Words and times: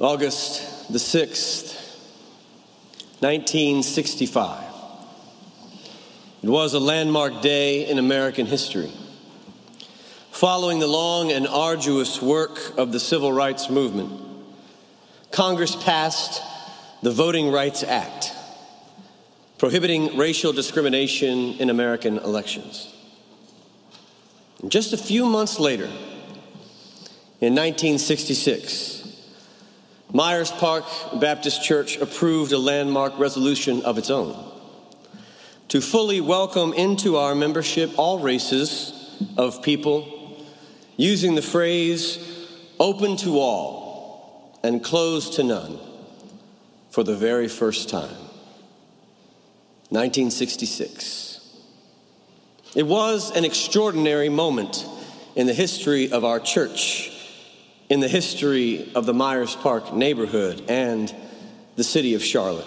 August 0.00 0.90
the 0.90 0.98
6th, 0.98 1.74
1965. 3.20 4.64
It 6.42 6.48
was 6.48 6.72
a 6.72 6.80
landmark 6.80 7.42
day 7.42 7.86
in 7.86 7.98
American 7.98 8.46
history. 8.46 8.90
Following 10.30 10.78
the 10.78 10.86
long 10.86 11.30
and 11.30 11.46
arduous 11.46 12.22
work 12.22 12.78
of 12.78 12.92
the 12.92 12.98
civil 13.00 13.30
rights 13.30 13.68
movement, 13.68 14.10
Congress 15.32 15.76
passed 15.76 16.42
the 17.02 17.10
Voting 17.10 17.50
Rights 17.50 17.82
Act, 17.82 18.32
prohibiting 19.58 20.16
racial 20.16 20.54
discrimination 20.54 21.56
in 21.58 21.68
American 21.68 22.16
elections. 22.16 22.90
And 24.62 24.72
just 24.72 24.94
a 24.94 24.98
few 24.98 25.26
months 25.26 25.60
later, 25.60 25.90
in 27.42 27.54
1966, 27.54 28.99
Myers 30.12 30.50
Park 30.50 30.84
Baptist 31.20 31.62
Church 31.62 31.96
approved 31.98 32.50
a 32.52 32.58
landmark 32.58 33.18
resolution 33.18 33.82
of 33.82 33.96
its 33.96 34.10
own 34.10 34.50
to 35.68 35.80
fully 35.80 36.20
welcome 36.20 36.72
into 36.72 37.16
our 37.16 37.32
membership 37.36 37.92
all 37.96 38.18
races 38.18 38.92
of 39.36 39.62
people, 39.62 40.44
using 40.96 41.36
the 41.36 41.42
phrase 41.42 42.18
open 42.80 43.16
to 43.18 43.38
all 43.38 44.58
and 44.64 44.82
closed 44.82 45.34
to 45.34 45.44
none 45.44 45.78
for 46.90 47.04
the 47.04 47.14
very 47.14 47.46
first 47.46 47.88
time. 47.88 48.16
1966. 49.90 51.40
It 52.74 52.84
was 52.84 53.30
an 53.36 53.44
extraordinary 53.44 54.28
moment 54.28 54.84
in 55.36 55.46
the 55.46 55.54
history 55.54 56.10
of 56.10 56.24
our 56.24 56.40
church 56.40 57.09
in 57.90 57.98
the 57.98 58.08
history 58.08 58.90
of 58.94 59.04
the 59.04 59.12
Myers 59.12 59.56
Park 59.56 59.92
neighborhood 59.92 60.62
and 60.68 61.12
the 61.74 61.82
city 61.82 62.14
of 62.14 62.22
Charlotte. 62.22 62.66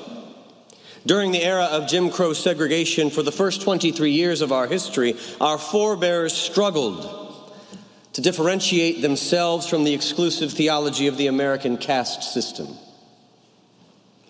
During 1.06 1.32
the 1.32 1.42
era 1.42 1.64
of 1.64 1.88
Jim 1.88 2.10
Crow 2.10 2.34
segregation, 2.34 3.10
for 3.10 3.24
the 3.24 3.32
first 3.32 3.62
23 3.62 4.12
years 4.12 4.42
of 4.42 4.52
our 4.52 4.68
history, 4.68 5.16
our 5.40 5.58
forebears 5.58 6.34
struggled 6.34 7.22
to 8.14 8.22
differentiate 8.22 9.02
themselves 9.02 9.68
from 9.68 9.86
the 9.86 9.94
exclusive 9.94 10.52
theology 10.52 11.08
of 11.08 11.18
the 11.18 11.28
American 11.28 11.78
caste 11.78 12.34
system. 12.34 12.68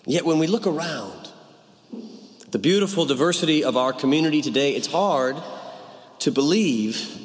Yet 0.06 0.26
when 0.26 0.38
we 0.38 0.48
look 0.48 0.68
around, 0.68 1.30
the 2.52 2.60
beautiful 2.60 3.06
diversity 3.06 3.64
of 3.64 3.78
our 3.78 3.94
community 3.94 4.44
today, 4.44 4.76
it's 4.76 4.88
hard 4.88 5.38
to 6.20 6.32
believe 6.32 7.23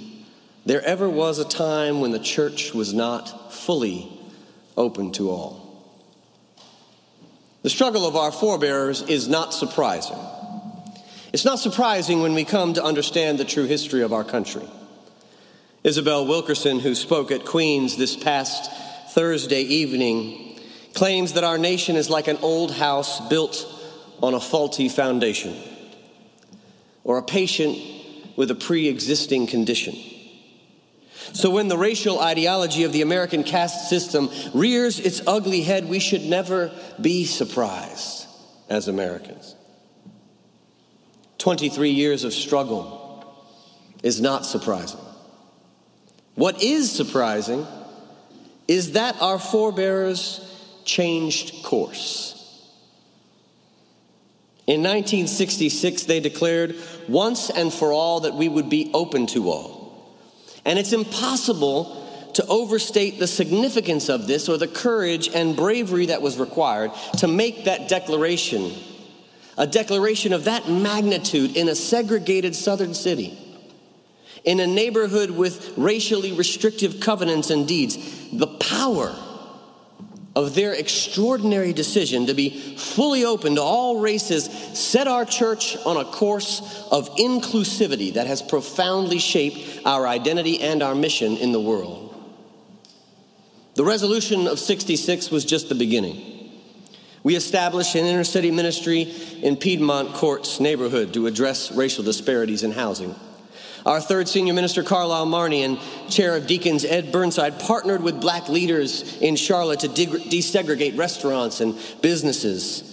there 0.68 0.84
ever 0.84 1.08
was 1.08 1.38
a 1.38 1.48
time 1.48 2.02
when 2.02 2.10
the 2.10 2.18
church 2.18 2.74
was 2.74 2.92
not 2.92 3.54
fully 3.54 4.06
open 4.76 5.10
to 5.12 5.30
all. 5.30 5.82
The 7.62 7.70
struggle 7.70 8.06
of 8.06 8.16
our 8.16 8.30
forebears 8.30 9.00
is 9.00 9.28
not 9.28 9.54
surprising. 9.54 10.18
It's 11.32 11.46
not 11.46 11.58
surprising 11.58 12.20
when 12.20 12.34
we 12.34 12.44
come 12.44 12.74
to 12.74 12.84
understand 12.84 13.38
the 13.38 13.46
true 13.46 13.64
history 13.64 14.02
of 14.02 14.12
our 14.12 14.24
country. 14.24 14.68
Isabel 15.84 16.26
Wilkerson, 16.26 16.80
who 16.80 16.94
spoke 16.94 17.30
at 17.30 17.46
Queen's 17.46 17.96
this 17.96 18.14
past 18.14 18.70
Thursday 19.14 19.62
evening, 19.62 20.60
claims 20.92 21.32
that 21.32 21.44
our 21.44 21.56
nation 21.56 21.96
is 21.96 22.10
like 22.10 22.28
an 22.28 22.36
old 22.42 22.72
house 22.72 23.26
built 23.30 23.66
on 24.22 24.34
a 24.34 24.40
faulty 24.40 24.90
foundation 24.90 25.56
or 27.04 27.16
a 27.16 27.22
patient 27.22 27.78
with 28.36 28.50
a 28.50 28.54
pre 28.54 28.86
existing 28.86 29.46
condition. 29.46 29.94
So, 31.32 31.50
when 31.50 31.68
the 31.68 31.78
racial 31.78 32.20
ideology 32.20 32.84
of 32.84 32.92
the 32.92 33.02
American 33.02 33.44
caste 33.44 33.88
system 33.88 34.30
rears 34.54 34.98
its 34.98 35.20
ugly 35.26 35.62
head, 35.62 35.88
we 35.88 35.98
should 35.98 36.24
never 36.24 36.72
be 37.00 37.24
surprised 37.24 38.26
as 38.68 38.88
Americans. 38.88 39.54
23 41.38 41.90
years 41.90 42.24
of 42.24 42.32
struggle 42.32 43.24
is 44.02 44.20
not 44.20 44.44
surprising. 44.44 45.00
What 46.34 46.62
is 46.62 46.90
surprising 46.90 47.66
is 48.66 48.92
that 48.92 49.20
our 49.20 49.38
forebears 49.38 50.44
changed 50.84 51.64
course. 51.64 52.34
In 54.66 54.82
1966, 54.82 56.04
they 56.04 56.20
declared 56.20 56.76
once 57.08 57.48
and 57.48 57.72
for 57.72 57.92
all 57.92 58.20
that 58.20 58.34
we 58.34 58.48
would 58.48 58.68
be 58.68 58.90
open 58.92 59.26
to 59.28 59.48
all. 59.48 59.77
And 60.68 60.78
it's 60.78 60.92
impossible 60.92 62.06
to 62.34 62.46
overstate 62.46 63.18
the 63.18 63.26
significance 63.26 64.10
of 64.10 64.26
this 64.26 64.50
or 64.50 64.58
the 64.58 64.68
courage 64.68 65.28
and 65.34 65.56
bravery 65.56 66.06
that 66.06 66.20
was 66.20 66.36
required 66.36 66.90
to 67.16 67.26
make 67.26 67.64
that 67.64 67.88
declaration. 67.88 68.74
A 69.56 69.66
declaration 69.66 70.34
of 70.34 70.44
that 70.44 70.68
magnitude 70.68 71.56
in 71.56 71.70
a 71.70 71.74
segregated 71.74 72.54
southern 72.54 72.92
city, 72.92 73.36
in 74.44 74.60
a 74.60 74.66
neighborhood 74.66 75.30
with 75.30 75.72
racially 75.78 76.32
restrictive 76.32 77.00
covenants 77.00 77.48
and 77.48 77.66
deeds. 77.66 77.96
The 78.30 78.46
power 78.46 79.16
of 80.38 80.54
their 80.54 80.72
extraordinary 80.72 81.72
decision 81.72 82.26
to 82.26 82.32
be 82.32 82.76
fully 82.76 83.24
open 83.24 83.56
to 83.56 83.60
all 83.60 83.98
races 83.98 84.44
set 84.72 85.08
our 85.08 85.24
church 85.24 85.76
on 85.78 85.96
a 85.96 86.04
course 86.04 86.86
of 86.92 87.10
inclusivity 87.16 88.14
that 88.14 88.28
has 88.28 88.40
profoundly 88.40 89.18
shaped 89.18 89.84
our 89.84 90.06
identity 90.06 90.60
and 90.60 90.80
our 90.80 90.94
mission 90.94 91.36
in 91.38 91.50
the 91.50 91.60
world. 91.60 92.14
The 93.74 93.84
resolution 93.84 94.46
of 94.46 94.60
66 94.60 95.32
was 95.32 95.44
just 95.44 95.68
the 95.68 95.74
beginning. 95.74 96.52
We 97.24 97.34
established 97.34 97.96
an 97.96 98.04
inner 98.04 98.22
city 98.22 98.52
ministry 98.52 99.12
in 99.42 99.56
Piedmont 99.56 100.14
Courts 100.14 100.60
neighborhood 100.60 101.14
to 101.14 101.26
address 101.26 101.72
racial 101.72 102.04
disparities 102.04 102.62
in 102.62 102.70
housing. 102.70 103.12
Our 103.88 104.02
third 104.02 104.28
senior 104.28 104.52
minister, 104.52 104.82
Carlyle 104.82 105.24
Marney, 105.24 105.62
and 105.62 105.78
chair 106.10 106.36
of 106.36 106.46
deacons, 106.46 106.84
Ed 106.84 107.10
Burnside, 107.10 107.58
partnered 107.58 108.02
with 108.02 108.20
black 108.20 108.50
leaders 108.50 109.16
in 109.22 109.34
Charlotte 109.34 109.80
to 109.80 109.88
de- 109.88 110.04
desegregate 110.04 110.98
restaurants 110.98 111.62
and 111.62 111.74
businesses. 112.02 112.84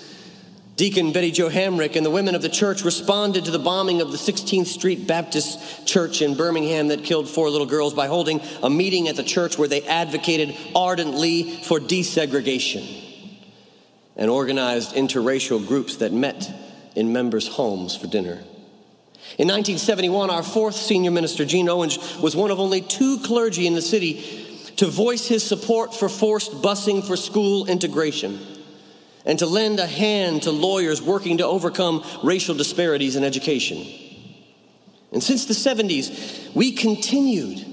Deacon 0.77 1.11
Betty 1.11 1.31
Jo 1.31 1.49
Hamrick 1.49 1.97
and 1.97 2.05
the 2.05 2.09
women 2.09 2.33
of 2.33 2.41
the 2.41 2.47
church 2.47 2.85
responded 2.85 3.43
to 3.43 3.51
the 3.51 3.59
bombing 3.59 3.99
of 3.99 4.13
the 4.13 4.17
16th 4.17 4.67
Street 4.67 5.05
Baptist 5.05 5.85
Church 5.85 6.21
in 6.21 6.33
Birmingham 6.33 6.87
that 6.87 7.03
killed 7.03 7.27
four 7.27 7.49
little 7.49 7.67
girls 7.67 7.93
by 7.93 8.07
holding 8.07 8.39
a 8.63 8.69
meeting 8.69 9.09
at 9.09 9.17
the 9.17 9.23
church 9.23 9.57
where 9.57 9.67
they 9.67 9.81
advocated 9.81 10.55
ardently 10.73 11.57
for 11.57 11.77
desegregation 11.77 13.03
and 14.15 14.31
organized 14.31 14.95
interracial 14.95 15.67
groups 15.67 15.97
that 15.97 16.13
met 16.13 16.49
in 16.95 17.11
members' 17.11 17.49
homes 17.49 17.97
for 17.97 18.07
dinner. 18.07 18.41
In 19.37 19.47
1971, 19.47 20.29
our 20.29 20.43
fourth 20.43 20.75
senior 20.75 21.11
minister, 21.11 21.45
Gene 21.45 21.67
Owens, 21.67 22.17
was 22.17 22.35
one 22.35 22.51
of 22.51 22.59
only 22.59 22.81
two 22.81 23.19
clergy 23.19 23.67
in 23.67 23.73
the 23.73 23.81
city 23.81 24.45
to 24.77 24.87
voice 24.87 25.27
his 25.27 25.43
support 25.43 25.93
for 25.93 26.07
forced 26.07 26.51
busing 26.61 27.05
for 27.05 27.17
school 27.17 27.65
integration 27.65 28.39
and 29.25 29.39
to 29.39 29.45
lend 29.45 29.79
a 29.79 29.87
hand 29.87 30.43
to 30.43 30.51
lawyers 30.51 31.01
working 31.01 31.39
to 31.39 31.45
overcome 31.45 32.03
racial 32.23 32.55
disparities 32.55 33.15
in 33.15 33.23
education. 33.23 33.85
And 35.11 35.23
since 35.23 35.45
the 35.45 35.53
70s, 35.53 36.53
we 36.53 36.71
continued 36.71 37.65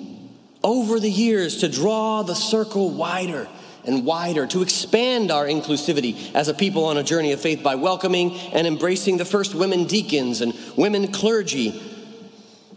over 0.65 0.99
the 0.99 1.11
years 1.11 1.59
to 1.59 1.69
draw 1.69 2.23
the 2.23 2.35
circle 2.35 2.91
wider 2.91 3.49
and 3.85 4.05
wider, 4.05 4.47
to 4.47 4.63
expand 4.63 5.31
our 5.31 5.47
inclusivity 5.47 6.35
as 6.35 6.49
a 6.49 6.55
people 6.55 6.85
on 6.85 6.97
a 6.97 7.03
journey 7.03 7.33
of 7.33 7.41
faith 7.41 7.63
by 7.63 7.75
welcoming 7.75 8.37
and 8.53 8.67
embracing 8.67 9.17
the 9.17 9.25
first 9.25 9.55
women 9.55 9.85
deacons 9.85 10.41
and 10.41 10.55
women 10.77 11.11
clergy, 11.13 11.83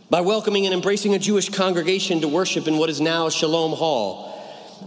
by 0.10 0.22
welcoming 0.22 0.66
and 0.66 0.74
embracing 0.74 1.14
a 1.14 1.20
Jewish 1.20 1.50
congregation 1.50 2.22
to 2.22 2.28
worship 2.28 2.68
in 2.68 2.78
what 2.78 2.90
is 2.90 3.02
now 3.02 3.30
Shalom 3.30 3.74
Hall, 3.74 4.32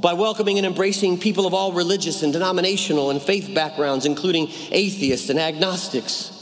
by 0.01 0.12
welcoming 0.12 0.59
and 0.59 0.67
embracing 0.67 1.19
people 1.19 1.47
of 1.47 1.55
all 1.55 1.73
religious 1.73 2.23
and 2.23 2.33
denominational 2.33 3.11
and 3.11 3.21
faith 3.21 3.54
backgrounds, 3.54 4.07
including 4.07 4.48
atheists 4.71 5.28
and 5.28 5.39
agnostics 5.39 6.38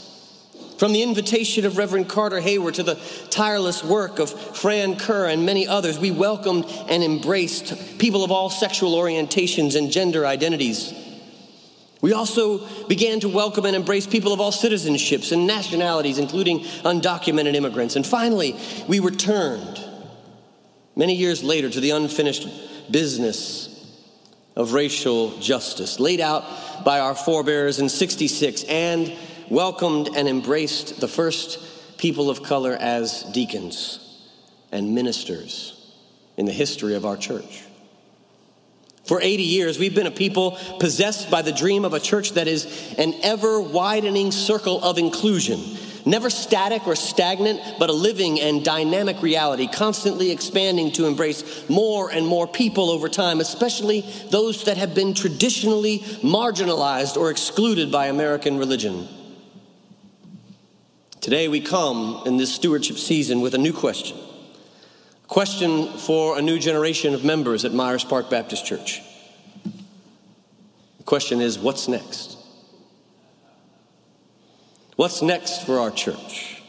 from 0.77 0.93
the 0.93 1.03
invitation 1.03 1.65
of 1.65 1.77
Reverend 1.77 2.07
Carter 2.07 2.39
Heyward 2.39 2.75
to 2.75 2.83
the 2.83 2.95
tireless 3.29 3.83
work 3.83 4.19
of 4.19 4.29
Fran 4.57 4.97
Kerr 4.97 5.27
and 5.27 5.45
many 5.45 5.67
others, 5.67 5.97
we 5.99 6.11
welcomed 6.11 6.65
and 6.87 7.03
embraced 7.03 7.99
people 7.99 8.23
of 8.23 8.31
all 8.31 8.49
sexual 8.49 8.93
orientations 8.93 9.75
and 9.75 9.91
gender 9.91 10.25
identities. 10.25 10.93
We 11.99 12.13
also 12.13 12.67
began 12.85 13.19
to 13.21 13.29
welcome 13.29 13.65
and 13.65 13.75
embrace 13.75 14.05
people 14.05 14.31
of 14.31 14.39
all 14.39 14.51
citizenships 14.51 15.31
and 15.31 15.47
nationalities, 15.47 16.19
including 16.19 16.59
undocumented 16.59 17.55
immigrants. 17.55 17.95
And 17.95 18.05
finally, 18.05 18.55
we 18.87 18.99
returned 18.99 19.83
many 20.95 21.15
years 21.15 21.43
later 21.43 21.69
to 21.71 21.79
the 21.79 21.91
unfinished 21.91 22.47
business 22.91 23.73
of 24.55 24.73
racial 24.73 25.37
justice 25.39 25.99
laid 25.99 26.19
out 26.19 26.43
by 26.83 26.99
our 26.99 27.15
forebears 27.15 27.79
in 27.79 27.89
66 27.89 28.63
and 28.63 29.13
welcomed 29.49 30.09
and 30.15 30.27
embraced 30.27 30.99
the 30.99 31.07
first 31.07 31.59
people 31.97 32.29
of 32.29 32.43
color 32.43 32.73
as 32.73 33.23
deacons 33.23 33.99
and 34.71 34.93
ministers 34.93 35.73
in 36.37 36.45
the 36.45 36.51
history 36.51 36.95
of 36.95 37.05
our 37.05 37.17
church. 37.17 37.63
For 39.05 39.21
80 39.21 39.43
years, 39.43 39.79
we've 39.79 39.95
been 39.95 40.07
a 40.07 40.11
people 40.11 40.57
possessed 40.79 41.31
by 41.31 41.41
the 41.41 41.53
dream 41.53 41.85
of 41.85 41.93
a 41.93 41.99
church 41.99 42.33
that 42.33 42.47
is 42.47 42.93
an 42.97 43.13
ever 43.23 43.61
widening 43.61 44.31
circle 44.31 44.83
of 44.83 44.97
inclusion, 44.97 45.61
never 46.05 46.29
static 46.29 46.85
or 46.85 46.95
stagnant, 46.95 47.61
but 47.79 47.89
a 47.89 47.93
living 47.93 48.41
and 48.41 48.65
dynamic 48.65 49.21
reality, 49.21 49.67
constantly 49.67 50.29
expanding 50.31 50.91
to 50.91 51.05
embrace 51.05 51.69
more 51.69 52.11
and 52.11 52.27
more 52.27 52.47
people 52.47 52.89
over 52.89 53.07
time, 53.07 53.39
especially 53.39 54.01
those 54.29 54.65
that 54.65 54.75
have 54.75 54.93
been 54.93 55.13
traditionally 55.13 55.99
marginalized 56.21 57.15
or 57.15 57.31
excluded 57.31 57.89
by 57.89 58.07
American 58.07 58.57
religion. 58.57 59.07
Today, 61.27 61.49
we 61.49 61.59
come 61.59 62.23
in 62.25 62.37
this 62.37 62.55
stewardship 62.55 62.97
season 62.97 63.41
with 63.41 63.53
a 63.53 63.57
new 63.57 63.73
question. 63.73 64.17
A 64.17 65.27
Question 65.27 65.89
for 65.97 66.39
a 66.39 66.41
new 66.41 66.57
generation 66.57 67.13
of 67.13 67.25
members 67.25 67.65
at 67.65 67.73
Myers 67.73 68.05
Park 68.05 68.29
Baptist 68.29 68.65
Church. 68.65 69.01
The 70.99 71.03
question 71.03 71.41
is 71.41 71.59
what's 71.59 71.89
next? 71.89 72.37
What's 74.95 75.21
next 75.21 75.65
for 75.65 75.79
our 75.79 75.91
church? 75.91 76.63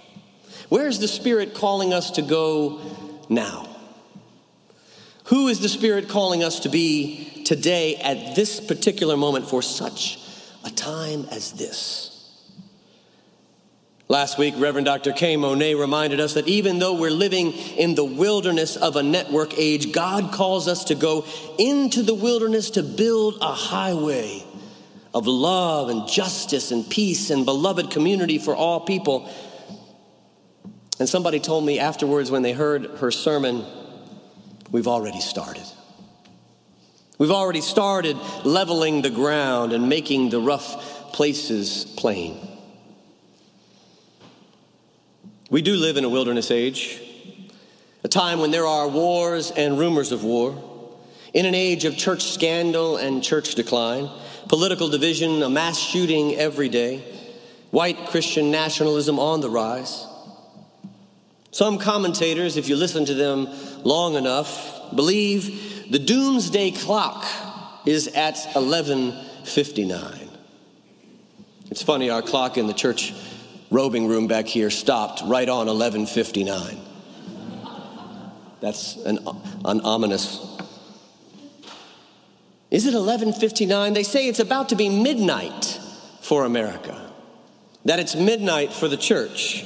Where 0.71 0.89
is 0.89 0.99
the 0.99 1.07
Spirit 1.07 1.55
calling 1.55 1.93
us 1.93 2.11
to 2.11 2.23
go 2.23 2.81
now? 3.29 3.69
Who 5.27 5.47
is 5.47 5.61
the 5.61 5.69
Spirit 5.69 6.09
calling 6.09 6.43
us 6.43 6.59
to 6.59 6.69
be 6.69 7.45
today 7.45 7.95
at 7.95 8.35
this 8.35 8.59
particular 8.59 9.17
moment 9.17 9.49
for 9.49 9.63
such 9.63 10.19
a 10.65 10.71
time 10.71 11.27
as 11.31 11.53
this? 11.53 12.08
Last 14.11 14.39
week, 14.39 14.55
Reverend 14.57 14.87
Dr. 14.87 15.13
K. 15.13 15.37
Monet 15.37 15.75
reminded 15.75 16.19
us 16.19 16.33
that 16.33 16.49
even 16.49 16.79
though 16.79 16.95
we're 16.95 17.11
living 17.11 17.53
in 17.53 17.95
the 17.95 18.05
wilderness 18.05 18.75
of 18.75 18.97
a 18.97 19.03
network 19.03 19.59
age, 19.59 19.93
God 19.93 20.33
calls 20.33 20.67
us 20.67 20.85
to 20.85 20.95
go 20.95 21.27
into 21.59 22.03
the 22.03 22.15
wilderness 22.15 22.71
to 22.71 22.83
build 22.83 23.37
a 23.43 23.53
highway 23.53 24.43
of 25.13 25.27
love 25.27 25.91
and 25.91 26.09
justice 26.09 26.71
and 26.71 26.89
peace 26.89 27.29
and 27.29 27.45
beloved 27.45 27.91
community 27.91 28.39
for 28.39 28.57
all 28.57 28.81
people. 28.81 29.31
And 30.99 31.07
somebody 31.07 31.39
told 31.39 31.67
me 31.67 31.79
afterwards 31.79 32.31
when 32.31 32.41
they 32.41 32.55
heard 32.55 32.87
her 33.01 33.11
sermon, 33.11 33.63
we've 34.71 34.89
already 34.89 35.21
started. 35.21 35.67
We've 37.19 37.31
already 37.31 37.61
started 37.61 38.17
leveling 38.43 39.03
the 39.03 39.11
ground 39.11 39.75
and 39.75 39.91
making 39.91 40.31
the 40.31 40.41
rough 40.41 41.13
places 41.13 41.85
plain. 41.85 42.48
We 45.51 45.63
do 45.63 45.77
live 45.77 45.97
in 45.97 46.05
a 46.05 46.11
wilderness 46.11 46.51
age, 46.51 47.01
a 48.05 48.09
time 48.09 48.39
when 48.39 48.51
there 48.51 48.67
are 48.67 48.87
wars 48.87 49.51
and 49.51 49.79
rumors 49.79 50.13
of 50.13 50.23
war, 50.23 50.63
in 51.33 51.47
an 51.47 51.55
age 51.55 51.87
of 51.87 51.97
church 51.97 52.23
scandal 52.23 52.99
and 52.99 53.23
church 53.23 53.55
decline, 53.55 54.11
political 54.49 54.91
division, 54.91 55.43
a 55.43 55.49
mass 55.49 55.79
shooting 55.79 56.35
every 56.35 56.69
day, 56.69 57.03
white 57.71 58.09
Christian 58.09 58.51
nationalism 58.51 59.19
on 59.19 59.41
the 59.41 59.49
rise. 59.49 60.07
Some 61.51 61.79
commentators, 61.79 62.59
if 62.59 62.69
you 62.69 62.77
listen 62.77 63.07
to 63.07 63.15
them 63.15 63.49
long 63.85 64.17
enough, 64.17 64.95
believe 64.95 65.91
the 65.91 65.99
doomsday 65.99 66.73
clock 66.73 67.25
is 67.87 68.07
at 68.09 68.37
11:59. 68.55 70.29
It's 71.71 71.83
funny 71.83 72.11
our 72.11 72.21
clock 72.21 72.59
in 72.59 72.67
the 72.67 72.75
church 72.75 73.15
robing 73.71 74.07
room 74.07 74.27
back 74.27 74.47
here 74.47 74.71
stopped 74.71 75.23
right 75.25 75.49
on 75.49 75.67
1159. 75.67 76.81
That's 78.61 78.97
an, 78.97 79.19
an 79.65 79.81
ominous. 79.83 80.39
Is 82.71 82.87
it 82.87 82.95
1159? 82.95 83.93
They 83.93 84.03
say 84.03 84.29
it's 84.29 84.41
about 84.41 84.71
to 84.71 84.77
be 84.77 84.89
midnight 84.89 85.81
for 86.21 86.45
America, 86.45 87.11
that 87.85 87.99
it's 87.99 88.15
midnight 88.15 88.73
for 88.73 88.89
the 88.89 88.97
church. 88.97 89.65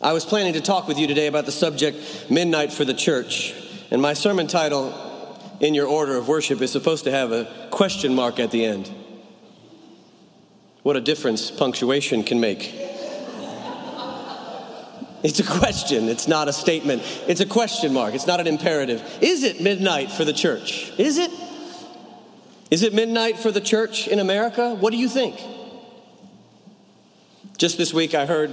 I 0.00 0.12
was 0.12 0.24
planning 0.24 0.54
to 0.54 0.60
talk 0.60 0.88
with 0.88 0.98
you 0.98 1.06
today 1.06 1.28
about 1.28 1.46
the 1.46 1.52
subject 1.52 2.30
Midnight 2.30 2.72
for 2.72 2.84
the 2.84 2.94
Church, 2.94 3.54
and 3.90 4.02
my 4.02 4.14
sermon 4.14 4.46
title 4.46 4.92
in 5.60 5.72
your 5.72 5.86
order 5.86 6.16
of 6.16 6.26
worship 6.26 6.60
is 6.60 6.72
supposed 6.72 7.04
to 7.04 7.10
have 7.10 7.32
a 7.32 7.68
question 7.70 8.14
mark 8.14 8.40
at 8.40 8.50
the 8.50 8.64
end. 8.64 8.92
What 10.84 10.96
a 10.96 11.00
difference 11.00 11.50
punctuation 11.50 12.24
can 12.24 12.40
make. 12.40 12.74
It's 15.22 15.40
a 15.40 15.42
question, 15.42 16.10
it's 16.10 16.28
not 16.28 16.46
a 16.48 16.52
statement. 16.52 17.02
It's 17.26 17.40
a 17.40 17.46
question 17.46 17.94
mark, 17.94 18.14
it's 18.14 18.26
not 18.26 18.38
an 18.38 18.46
imperative. 18.46 19.02
Is 19.22 19.44
it 19.44 19.62
midnight 19.62 20.12
for 20.12 20.26
the 20.26 20.34
church? 20.34 20.92
Is 20.98 21.16
it? 21.16 21.30
Is 22.70 22.82
it 22.82 22.92
midnight 22.92 23.38
for 23.38 23.50
the 23.50 23.62
church 23.62 24.08
in 24.08 24.18
America? 24.18 24.74
What 24.74 24.90
do 24.90 24.98
you 24.98 25.08
think? 25.08 25.40
Just 27.56 27.78
this 27.78 27.94
week, 27.94 28.14
I 28.14 28.26
heard 28.26 28.50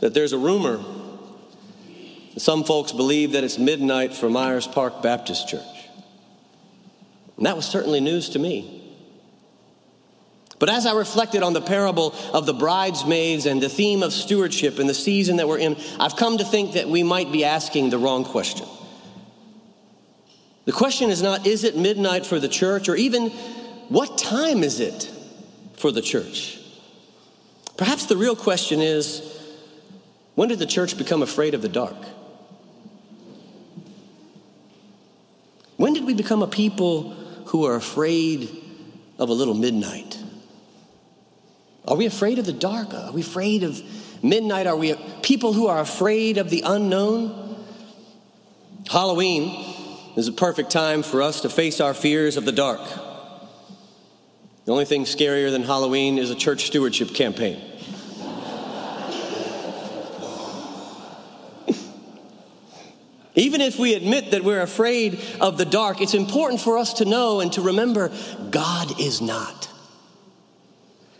that 0.00 0.14
there's 0.14 0.32
a 0.32 0.38
rumor. 0.38 0.84
Some 2.38 2.64
folks 2.64 2.90
believe 2.90 3.32
that 3.32 3.44
it's 3.44 3.56
midnight 3.56 4.14
for 4.14 4.28
Myers 4.28 4.66
Park 4.66 5.00
Baptist 5.00 5.46
Church. 5.46 5.62
And 7.36 7.46
that 7.46 7.54
was 7.54 7.66
certainly 7.66 8.00
news 8.00 8.30
to 8.30 8.40
me. 8.40 8.75
But 10.58 10.70
as 10.70 10.86
I 10.86 10.94
reflected 10.94 11.42
on 11.42 11.52
the 11.52 11.60
parable 11.60 12.14
of 12.32 12.46
the 12.46 12.54
bridesmaids 12.54 13.44
and 13.44 13.62
the 13.62 13.68
theme 13.68 14.02
of 14.02 14.12
stewardship 14.12 14.78
and 14.78 14.88
the 14.88 14.94
season 14.94 15.36
that 15.36 15.48
we're 15.48 15.58
in, 15.58 15.76
I've 16.00 16.16
come 16.16 16.38
to 16.38 16.44
think 16.44 16.72
that 16.72 16.88
we 16.88 17.02
might 17.02 17.30
be 17.30 17.44
asking 17.44 17.90
the 17.90 17.98
wrong 17.98 18.24
question. 18.24 18.66
The 20.64 20.72
question 20.72 21.10
is 21.10 21.22
not, 21.22 21.46
is 21.46 21.62
it 21.62 21.76
midnight 21.76 22.26
for 22.26 22.40
the 22.40 22.48
church, 22.48 22.88
or 22.88 22.96
even, 22.96 23.30
what 23.88 24.18
time 24.18 24.64
is 24.64 24.80
it 24.80 25.10
for 25.74 25.92
the 25.92 26.02
church? 26.02 26.58
Perhaps 27.76 28.06
the 28.06 28.16
real 28.16 28.34
question 28.34 28.80
is, 28.80 29.22
when 30.34 30.48
did 30.48 30.58
the 30.58 30.66
church 30.66 30.96
become 30.96 31.22
afraid 31.22 31.54
of 31.54 31.62
the 31.62 31.68
dark? 31.68 31.96
When 35.76 35.92
did 35.92 36.04
we 36.04 36.14
become 36.14 36.42
a 36.42 36.48
people 36.48 37.10
who 37.46 37.66
are 37.66 37.76
afraid 37.76 38.48
of 39.18 39.28
a 39.28 39.32
little 39.34 39.54
midnight? 39.54 40.18
Are 41.86 41.96
we 41.96 42.06
afraid 42.06 42.38
of 42.38 42.46
the 42.46 42.52
dark? 42.52 42.92
Are 42.92 43.12
we 43.12 43.20
afraid 43.20 43.62
of 43.62 43.80
midnight? 44.22 44.66
Are 44.66 44.76
we 44.76 44.94
people 45.22 45.52
who 45.52 45.68
are 45.68 45.80
afraid 45.80 46.38
of 46.38 46.50
the 46.50 46.62
unknown? 46.66 47.64
Halloween 48.90 49.74
is 50.16 50.26
a 50.28 50.32
perfect 50.32 50.70
time 50.70 51.02
for 51.02 51.22
us 51.22 51.42
to 51.42 51.48
face 51.48 51.80
our 51.80 51.94
fears 51.94 52.36
of 52.36 52.44
the 52.44 52.52
dark. 52.52 52.80
The 54.64 54.72
only 54.72 54.84
thing 54.84 55.04
scarier 55.04 55.50
than 55.52 55.62
Halloween 55.62 56.18
is 56.18 56.30
a 56.30 56.34
church 56.34 56.66
stewardship 56.66 57.14
campaign. 57.14 57.62
Even 63.36 63.60
if 63.60 63.78
we 63.78 63.94
admit 63.94 64.32
that 64.32 64.42
we're 64.42 64.62
afraid 64.62 65.20
of 65.40 65.56
the 65.56 65.64
dark, 65.64 66.00
it's 66.00 66.14
important 66.14 66.60
for 66.60 66.78
us 66.78 66.94
to 66.94 67.04
know 67.04 67.38
and 67.38 67.52
to 67.52 67.60
remember 67.60 68.10
God 68.50 69.00
is 69.00 69.20
not. 69.20 69.68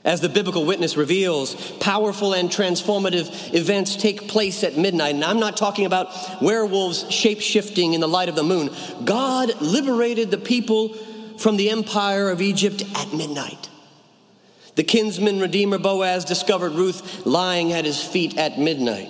As 0.07 0.21
the 0.21 0.29
biblical 0.29 0.65
witness 0.65 0.97
reveals, 0.97 1.57
powerful 1.79 2.33
and 2.33 2.49
transformative 2.49 3.53
events 3.53 3.97
take 3.97 4.29
place 4.29 4.63
at 4.63 4.79
midnight. 4.79 5.17
And 5.17 5.25
I'm 5.25 5.41
not 5.41 5.57
talking 5.57 5.85
about 5.85 6.41
werewolves 6.41 7.11
shape 7.11 7.41
shifting 7.41 7.93
in 7.93 8.01
the 8.01 8.07
light 8.07 8.29
of 8.29 8.37
the 8.37 8.45
moon. 8.45 8.71
God 9.05 9.61
liberated 9.61 10.31
the 10.31 10.39
people 10.39 10.95
from 11.39 11.57
the 11.57 11.71
empire 11.71 12.31
of 12.31 12.41
Egypt 12.41 12.85
at 12.95 13.13
midnight. 13.13 13.69
The 14.77 14.85
kinsman 14.85 15.41
redeemer 15.41 15.79
Boaz 15.79 16.25
discovered 16.25 16.75
Ruth 16.75 17.27
lying 17.27 17.73
at 17.73 17.85
his 17.85 18.01
feet 18.01 18.39
at 18.39 18.61
midnight. 18.61 19.09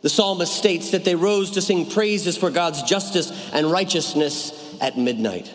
The 0.00 0.08
psalmist 0.08 0.54
states 0.54 0.92
that 0.92 1.04
they 1.04 1.16
rose 1.16 1.50
to 1.52 1.60
sing 1.60 1.90
praises 1.90 2.38
for 2.38 2.50
God's 2.50 2.82
justice 2.82 3.30
and 3.52 3.70
righteousness 3.70 4.74
at 4.80 4.96
midnight. 4.96 5.52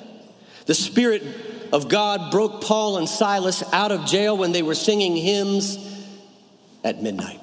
The 0.67 0.75
Spirit 0.75 1.23
of 1.71 1.89
God 1.89 2.31
broke 2.31 2.61
Paul 2.61 2.97
and 2.97 3.07
Silas 3.07 3.63
out 3.73 3.91
of 3.91 4.05
jail 4.05 4.37
when 4.37 4.51
they 4.51 4.61
were 4.61 4.75
singing 4.75 5.15
hymns 5.15 5.77
at 6.83 7.01
midnight. 7.01 7.41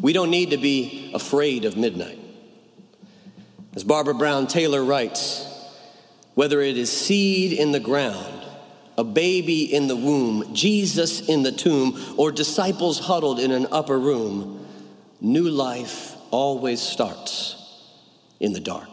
We 0.00 0.12
don't 0.12 0.30
need 0.30 0.50
to 0.50 0.56
be 0.56 1.10
afraid 1.14 1.64
of 1.64 1.76
midnight. 1.76 2.18
As 3.74 3.84
Barbara 3.84 4.14
Brown 4.14 4.46
Taylor 4.46 4.84
writes, 4.84 5.46
whether 6.34 6.60
it 6.60 6.76
is 6.76 6.90
seed 6.90 7.52
in 7.52 7.72
the 7.72 7.80
ground, 7.80 8.46
a 8.98 9.04
baby 9.04 9.72
in 9.72 9.86
the 9.86 9.96
womb, 9.96 10.54
Jesus 10.54 11.28
in 11.28 11.42
the 11.42 11.52
tomb, 11.52 11.98
or 12.16 12.32
disciples 12.32 12.98
huddled 12.98 13.38
in 13.38 13.50
an 13.52 13.66
upper 13.70 13.98
room, 13.98 14.66
new 15.20 15.48
life 15.48 16.16
always 16.30 16.80
starts 16.80 17.56
in 18.40 18.52
the 18.52 18.60
dark. 18.60 18.89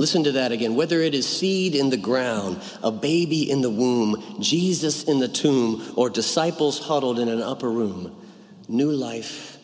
Listen 0.00 0.24
to 0.24 0.32
that 0.32 0.50
again. 0.50 0.76
Whether 0.76 1.02
it 1.02 1.14
is 1.14 1.28
seed 1.28 1.74
in 1.74 1.90
the 1.90 1.98
ground, 1.98 2.62
a 2.82 2.90
baby 2.90 3.50
in 3.50 3.60
the 3.60 3.68
womb, 3.68 4.38
Jesus 4.40 5.04
in 5.04 5.18
the 5.18 5.28
tomb, 5.28 5.92
or 5.94 6.08
disciples 6.08 6.78
huddled 6.78 7.18
in 7.18 7.28
an 7.28 7.42
upper 7.42 7.70
room, 7.70 8.16
new 8.66 8.90
life 8.90 9.58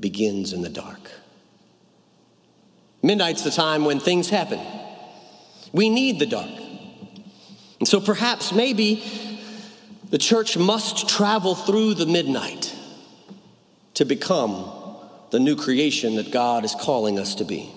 begins 0.00 0.54
in 0.54 0.62
the 0.62 0.70
dark. 0.70 1.10
Midnight's 3.02 3.42
the 3.42 3.50
time 3.50 3.84
when 3.84 4.00
things 4.00 4.30
happen. 4.30 4.58
We 5.74 5.90
need 5.90 6.18
the 6.18 6.24
dark. 6.24 6.48
And 7.78 7.86
so 7.86 8.00
perhaps, 8.00 8.52
maybe, 8.52 9.04
the 10.08 10.16
church 10.16 10.56
must 10.56 11.10
travel 11.10 11.54
through 11.54 11.92
the 11.92 12.06
midnight 12.06 12.74
to 13.92 14.06
become 14.06 14.96
the 15.28 15.38
new 15.38 15.56
creation 15.56 16.16
that 16.16 16.30
God 16.30 16.64
is 16.64 16.74
calling 16.74 17.18
us 17.18 17.34
to 17.34 17.44
be. 17.44 17.70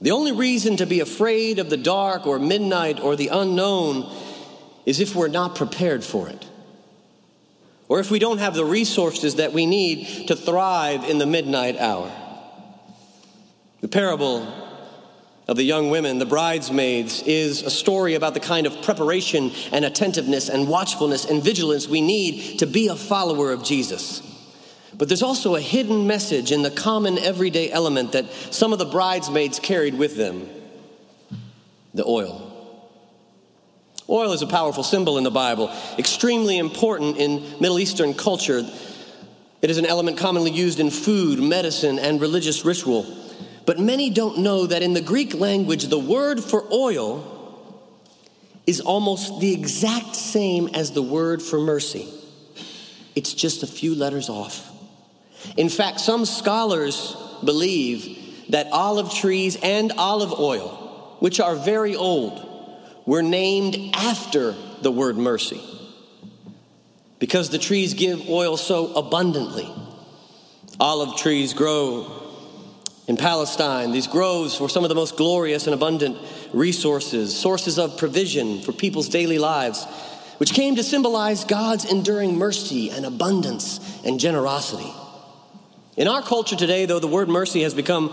The 0.00 0.12
only 0.12 0.32
reason 0.32 0.78
to 0.78 0.86
be 0.86 1.00
afraid 1.00 1.58
of 1.58 1.68
the 1.68 1.76
dark 1.76 2.26
or 2.26 2.38
midnight 2.38 3.00
or 3.00 3.16
the 3.16 3.28
unknown 3.28 4.10
is 4.86 4.98
if 5.00 5.14
we're 5.14 5.28
not 5.28 5.54
prepared 5.54 6.02
for 6.02 6.28
it. 6.28 6.46
Or 7.86 8.00
if 8.00 8.10
we 8.10 8.18
don't 8.18 8.38
have 8.38 8.54
the 8.54 8.64
resources 8.64 9.36
that 9.36 9.52
we 9.52 9.66
need 9.66 10.28
to 10.28 10.36
thrive 10.36 11.04
in 11.04 11.18
the 11.18 11.26
midnight 11.26 11.76
hour. 11.76 12.10
The 13.80 13.88
parable 13.88 14.46
of 15.48 15.56
the 15.56 15.64
young 15.64 15.90
women, 15.90 16.18
the 16.18 16.26
bridesmaids, 16.26 17.22
is 17.24 17.62
a 17.62 17.70
story 17.70 18.14
about 18.14 18.34
the 18.34 18.40
kind 18.40 18.66
of 18.66 18.82
preparation 18.82 19.50
and 19.72 19.84
attentiveness 19.84 20.48
and 20.48 20.68
watchfulness 20.68 21.24
and 21.24 21.42
vigilance 21.42 21.88
we 21.88 22.00
need 22.00 22.60
to 22.60 22.66
be 22.66 22.88
a 22.88 22.94
follower 22.94 23.52
of 23.52 23.64
Jesus. 23.64 24.22
But 25.00 25.08
there's 25.08 25.22
also 25.22 25.54
a 25.54 25.62
hidden 25.62 26.06
message 26.06 26.52
in 26.52 26.60
the 26.60 26.70
common 26.70 27.16
everyday 27.16 27.72
element 27.72 28.12
that 28.12 28.30
some 28.50 28.74
of 28.74 28.78
the 28.78 28.84
bridesmaids 28.84 29.58
carried 29.58 29.94
with 29.94 30.14
them 30.14 30.46
the 31.94 32.04
oil. 32.04 32.46
Oil 34.10 34.34
is 34.34 34.42
a 34.42 34.46
powerful 34.46 34.82
symbol 34.82 35.16
in 35.16 35.24
the 35.24 35.30
Bible, 35.30 35.74
extremely 35.96 36.58
important 36.58 37.16
in 37.16 37.40
Middle 37.60 37.78
Eastern 37.78 38.12
culture. 38.12 38.62
It 39.62 39.70
is 39.70 39.78
an 39.78 39.86
element 39.86 40.18
commonly 40.18 40.50
used 40.50 40.80
in 40.80 40.90
food, 40.90 41.42
medicine, 41.42 41.98
and 41.98 42.20
religious 42.20 42.66
ritual. 42.66 43.06
But 43.64 43.78
many 43.78 44.10
don't 44.10 44.40
know 44.40 44.66
that 44.66 44.82
in 44.82 44.92
the 44.92 45.00
Greek 45.00 45.32
language, 45.32 45.84
the 45.86 45.98
word 45.98 46.44
for 46.44 46.70
oil 46.70 47.88
is 48.66 48.82
almost 48.82 49.40
the 49.40 49.54
exact 49.54 50.14
same 50.14 50.68
as 50.74 50.92
the 50.92 51.02
word 51.02 51.40
for 51.40 51.58
mercy. 51.58 52.06
It's 53.16 53.32
just 53.32 53.62
a 53.62 53.66
few 53.66 53.94
letters 53.94 54.28
off. 54.28 54.69
In 55.56 55.68
fact, 55.68 56.00
some 56.00 56.24
scholars 56.24 57.16
believe 57.44 58.50
that 58.50 58.68
olive 58.72 59.12
trees 59.14 59.56
and 59.62 59.92
olive 59.92 60.32
oil, 60.38 61.16
which 61.20 61.40
are 61.40 61.54
very 61.54 61.96
old, 61.96 62.46
were 63.06 63.22
named 63.22 63.76
after 63.94 64.54
the 64.82 64.90
word 64.90 65.16
mercy 65.16 65.60
because 67.20 67.50
the 67.50 67.58
trees 67.58 67.94
give 67.94 68.28
oil 68.28 68.56
so 68.56 68.92
abundantly. 68.94 69.70
Olive 70.80 71.16
trees 71.16 71.52
grow 71.52 72.10
in 73.06 73.16
Palestine. 73.16 73.92
These 73.92 74.06
groves 74.06 74.58
were 74.58 74.68
some 74.68 74.84
of 74.84 74.88
the 74.88 74.94
most 74.94 75.16
glorious 75.16 75.66
and 75.66 75.74
abundant 75.74 76.16
resources, 76.52 77.38
sources 77.38 77.78
of 77.78 77.98
provision 77.98 78.62
for 78.62 78.72
people's 78.72 79.08
daily 79.08 79.38
lives, 79.38 79.84
which 80.38 80.54
came 80.54 80.76
to 80.76 80.82
symbolize 80.82 81.44
God's 81.44 81.84
enduring 81.84 82.36
mercy 82.36 82.90
and 82.90 83.04
abundance 83.04 83.78
and 84.04 84.18
generosity. 84.18 84.90
In 86.00 86.08
our 86.08 86.22
culture 86.22 86.56
today, 86.56 86.86
though, 86.86 86.98
the 86.98 87.06
word 87.06 87.28
mercy 87.28 87.60
has 87.60 87.74
become 87.74 88.10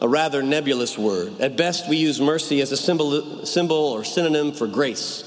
a 0.00 0.08
rather 0.08 0.42
nebulous 0.42 0.98
word. 0.98 1.40
At 1.40 1.56
best, 1.56 1.88
we 1.88 1.96
use 1.96 2.20
mercy 2.20 2.60
as 2.60 2.72
a 2.72 2.76
symbol, 2.76 3.46
symbol 3.46 3.76
or 3.76 4.02
synonym 4.02 4.50
for 4.50 4.66
grace 4.66 5.22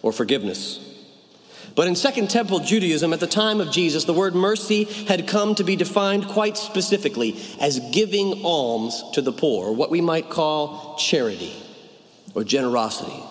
or 0.00 0.12
forgiveness. 0.12 0.78
But 1.74 1.88
in 1.88 1.96
Second 1.96 2.30
Temple 2.30 2.60
Judaism, 2.60 3.12
at 3.12 3.18
the 3.18 3.26
time 3.26 3.60
of 3.60 3.72
Jesus, 3.72 4.04
the 4.04 4.14
word 4.14 4.36
mercy 4.36 4.84
had 4.84 5.26
come 5.26 5.56
to 5.56 5.64
be 5.64 5.74
defined 5.74 6.28
quite 6.28 6.56
specifically 6.56 7.36
as 7.58 7.80
giving 7.90 8.44
alms 8.44 9.02
to 9.14 9.20
the 9.20 9.32
poor, 9.32 9.72
what 9.72 9.90
we 9.90 10.00
might 10.00 10.30
call 10.30 10.94
charity 10.98 11.52
or 12.32 12.44
generosity. 12.44 13.24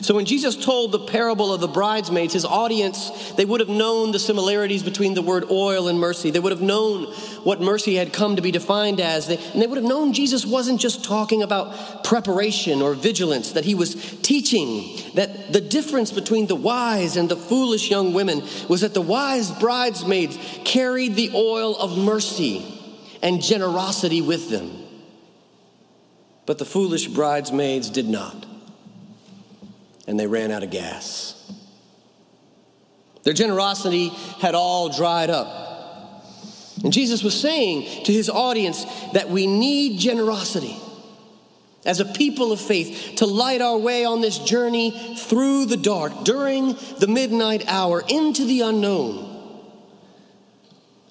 So 0.00 0.14
when 0.14 0.26
Jesus 0.26 0.56
told 0.56 0.92
the 0.92 0.98
parable 0.98 1.52
of 1.52 1.60
the 1.60 1.68
bridesmaids, 1.68 2.34
his 2.34 2.44
audience, 2.44 3.32
they 3.32 3.44
would 3.44 3.60
have 3.60 3.68
known 3.68 4.12
the 4.12 4.18
similarities 4.18 4.82
between 4.82 5.14
the 5.14 5.22
word 5.22 5.44
oil 5.50 5.88
and 5.88 5.98
mercy. 5.98 6.30
They 6.30 6.38
would 6.38 6.52
have 6.52 6.60
known 6.60 7.06
what 7.44 7.60
mercy 7.60 7.94
had 7.94 8.12
come 8.12 8.36
to 8.36 8.42
be 8.42 8.50
defined 8.50 9.00
as. 9.00 9.28
And 9.28 9.62
they 9.62 9.66
would 9.66 9.78
have 9.78 9.88
known 9.88 10.12
Jesus 10.12 10.44
wasn't 10.44 10.80
just 10.80 11.04
talking 11.04 11.42
about 11.42 12.04
preparation 12.04 12.82
or 12.82 12.94
vigilance, 12.94 13.52
that 13.52 13.64
he 13.64 13.74
was 13.74 13.94
teaching 14.20 15.00
that 15.14 15.52
the 15.52 15.62
difference 15.62 16.12
between 16.12 16.46
the 16.46 16.56
wise 16.56 17.16
and 17.16 17.28
the 17.28 17.36
foolish 17.36 17.90
young 17.90 18.12
women 18.12 18.42
was 18.68 18.82
that 18.82 18.92
the 18.92 19.00
wise 19.00 19.50
bridesmaids 19.50 20.38
carried 20.64 21.14
the 21.14 21.30
oil 21.34 21.74
of 21.76 21.96
mercy 21.96 22.64
and 23.22 23.40
generosity 23.40 24.20
with 24.20 24.50
them. 24.50 24.70
But 26.44 26.58
the 26.58 26.64
foolish 26.64 27.08
bridesmaids 27.08 27.88
did 27.88 28.08
not 28.08 28.55
and 30.06 30.18
they 30.18 30.26
ran 30.26 30.50
out 30.50 30.62
of 30.62 30.70
gas. 30.70 31.32
Their 33.24 33.34
generosity 33.34 34.10
had 34.40 34.54
all 34.54 34.88
dried 34.88 35.30
up. 35.30 35.64
And 36.84 36.92
Jesus 36.92 37.22
was 37.24 37.38
saying 37.38 38.04
to 38.04 38.12
his 38.12 38.30
audience 38.30 38.84
that 39.12 39.28
we 39.28 39.46
need 39.46 39.98
generosity 39.98 40.76
as 41.84 42.00
a 42.00 42.04
people 42.04 42.52
of 42.52 42.60
faith 42.60 43.14
to 43.16 43.26
light 43.26 43.60
our 43.60 43.78
way 43.78 44.04
on 44.04 44.20
this 44.20 44.38
journey 44.38 45.16
through 45.16 45.66
the 45.66 45.76
dark, 45.76 46.24
during 46.24 46.76
the 46.98 47.06
midnight 47.08 47.64
hour, 47.66 48.02
into 48.08 48.44
the 48.44 48.60
unknown. 48.60 49.24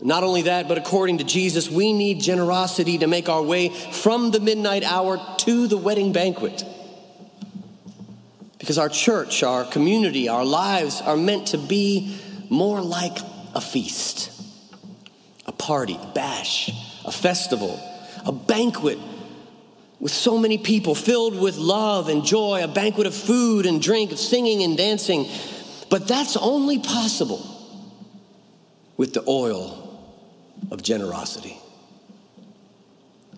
Not 0.01 0.23
only 0.23 0.43
that, 0.43 0.67
but 0.67 0.77
according 0.77 1.19
to 1.19 1.23
Jesus, 1.23 1.69
we 1.69 1.93
need 1.93 2.19
generosity 2.21 2.97
to 2.99 3.07
make 3.07 3.29
our 3.29 3.41
way 3.41 3.69
from 3.69 4.31
the 4.31 4.41
midnight 4.41 4.83
hour 4.83 5.19
to 5.39 5.67
the 5.67 5.77
wedding 5.77 6.11
banquet. 6.11 6.63
Because 8.65 8.79
our 8.79 8.89
church, 8.89 9.43
our 9.43 9.63
community, 9.63 10.27
our 10.27 10.43
lives 10.43 10.99
are 10.99 11.15
meant 11.15 11.49
to 11.49 11.59
be 11.59 12.17
more 12.49 12.81
like 12.81 13.15
a 13.53 13.61
feast, 13.61 14.31
a 15.45 15.51
party, 15.51 15.99
a 16.01 16.07
bash, 16.15 16.71
a 17.05 17.11
festival, 17.11 17.79
a 18.25 18.31
banquet 18.31 18.97
with 19.99 20.11
so 20.11 20.39
many 20.39 20.57
people 20.57 20.95
filled 20.95 21.39
with 21.39 21.57
love 21.57 22.09
and 22.09 22.25
joy, 22.25 22.63
a 22.63 22.67
banquet 22.67 23.05
of 23.05 23.13
food 23.13 23.67
and 23.67 23.83
drink, 23.83 24.11
of 24.11 24.17
singing 24.17 24.63
and 24.63 24.75
dancing. 24.75 25.29
But 25.91 26.07
that's 26.07 26.35
only 26.35 26.79
possible 26.79 27.45
with 28.97 29.13
the 29.13 29.23
oil 29.27 29.95
of 30.71 30.81
generosity. 30.81 31.55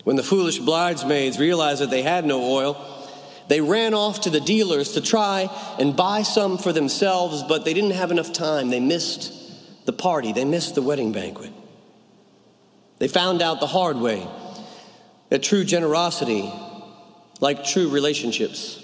When 0.06 0.16
the 0.16 0.24
foolish 0.24 0.60
bridesmaids 0.60 1.38
realized 1.38 1.82
that 1.82 1.90
they 1.90 2.02
had 2.02 2.24
no 2.24 2.42
oil, 2.44 2.97
they 3.48 3.62
ran 3.62 3.94
off 3.94 4.22
to 4.22 4.30
the 4.30 4.40
dealers 4.42 4.94
to 4.94 5.02
try 5.02 5.50
and 5.80 5.96
buy 5.96 6.24
some 6.24 6.58
for 6.58 6.74
themselves, 6.74 7.44
but 7.44 7.66
they 7.66 7.74
didn't 7.74 7.92
have 7.92 8.12
enough 8.12 8.34
time. 8.34 8.70
They 8.70 8.80
missed 8.80 9.86
the 9.86 9.94
party, 9.94 10.34
they 10.34 10.46
missed 10.46 10.76
the 10.76 10.82
wedding 10.82 11.12
banquet. 11.14 11.52
They 13.00 13.08
found 13.08 13.42
out 13.42 13.60
the 13.60 13.68
hard 13.68 13.98
way 13.98 14.28
that 15.30 15.44
true 15.44 15.64
generosity, 15.64 16.52
like 17.40 17.64
true 17.64 17.90
relationships, 17.90 18.84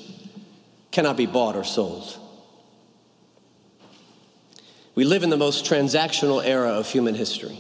cannot 0.92 1.18
be 1.18 1.26
bought 1.26 1.56
or 1.56 1.64
sold. 1.64 2.18
We 4.96 5.06
live 5.06 5.24
in 5.24 5.30
the 5.30 5.38
most 5.38 5.66
transactional 5.66 6.46
era 6.46 6.70
of 6.70 6.88
human 6.88 7.16
history. 7.16 7.58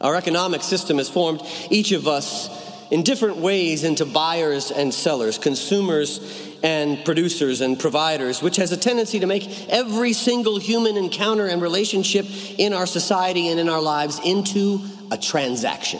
Our 0.00 0.16
economic 0.16 0.62
system 0.62 0.98
has 0.98 1.08
formed 1.08 1.42
each 1.70 1.92
of 1.92 2.08
us 2.08 2.48
in 2.94 3.02
different 3.02 3.38
ways 3.38 3.82
into 3.82 4.06
buyers 4.06 4.70
and 4.70 4.94
sellers, 4.94 5.36
consumers 5.36 6.20
and 6.62 7.04
producers 7.04 7.60
and 7.60 7.76
providers, 7.76 8.40
which 8.40 8.54
has 8.54 8.70
a 8.70 8.76
tendency 8.76 9.18
to 9.18 9.26
make 9.26 9.68
every 9.68 10.12
single 10.12 10.60
human 10.60 10.96
encounter 10.96 11.48
and 11.48 11.60
relationship 11.60 12.24
in 12.56 12.72
our 12.72 12.86
society 12.86 13.48
and 13.48 13.58
in 13.58 13.68
our 13.68 13.82
lives 13.82 14.20
into 14.24 14.78
a 15.10 15.18
transaction. 15.18 15.98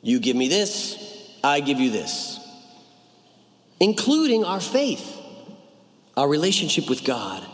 You 0.00 0.18
give 0.18 0.34
me 0.34 0.48
this, 0.48 0.98
I 1.44 1.60
give 1.60 1.78
you 1.78 1.92
this, 1.92 2.40
including 3.78 4.42
our 4.42 4.60
faith, 4.60 5.20
our 6.16 6.28
relationship 6.28 6.90
with 6.90 7.04
God, 7.04 7.46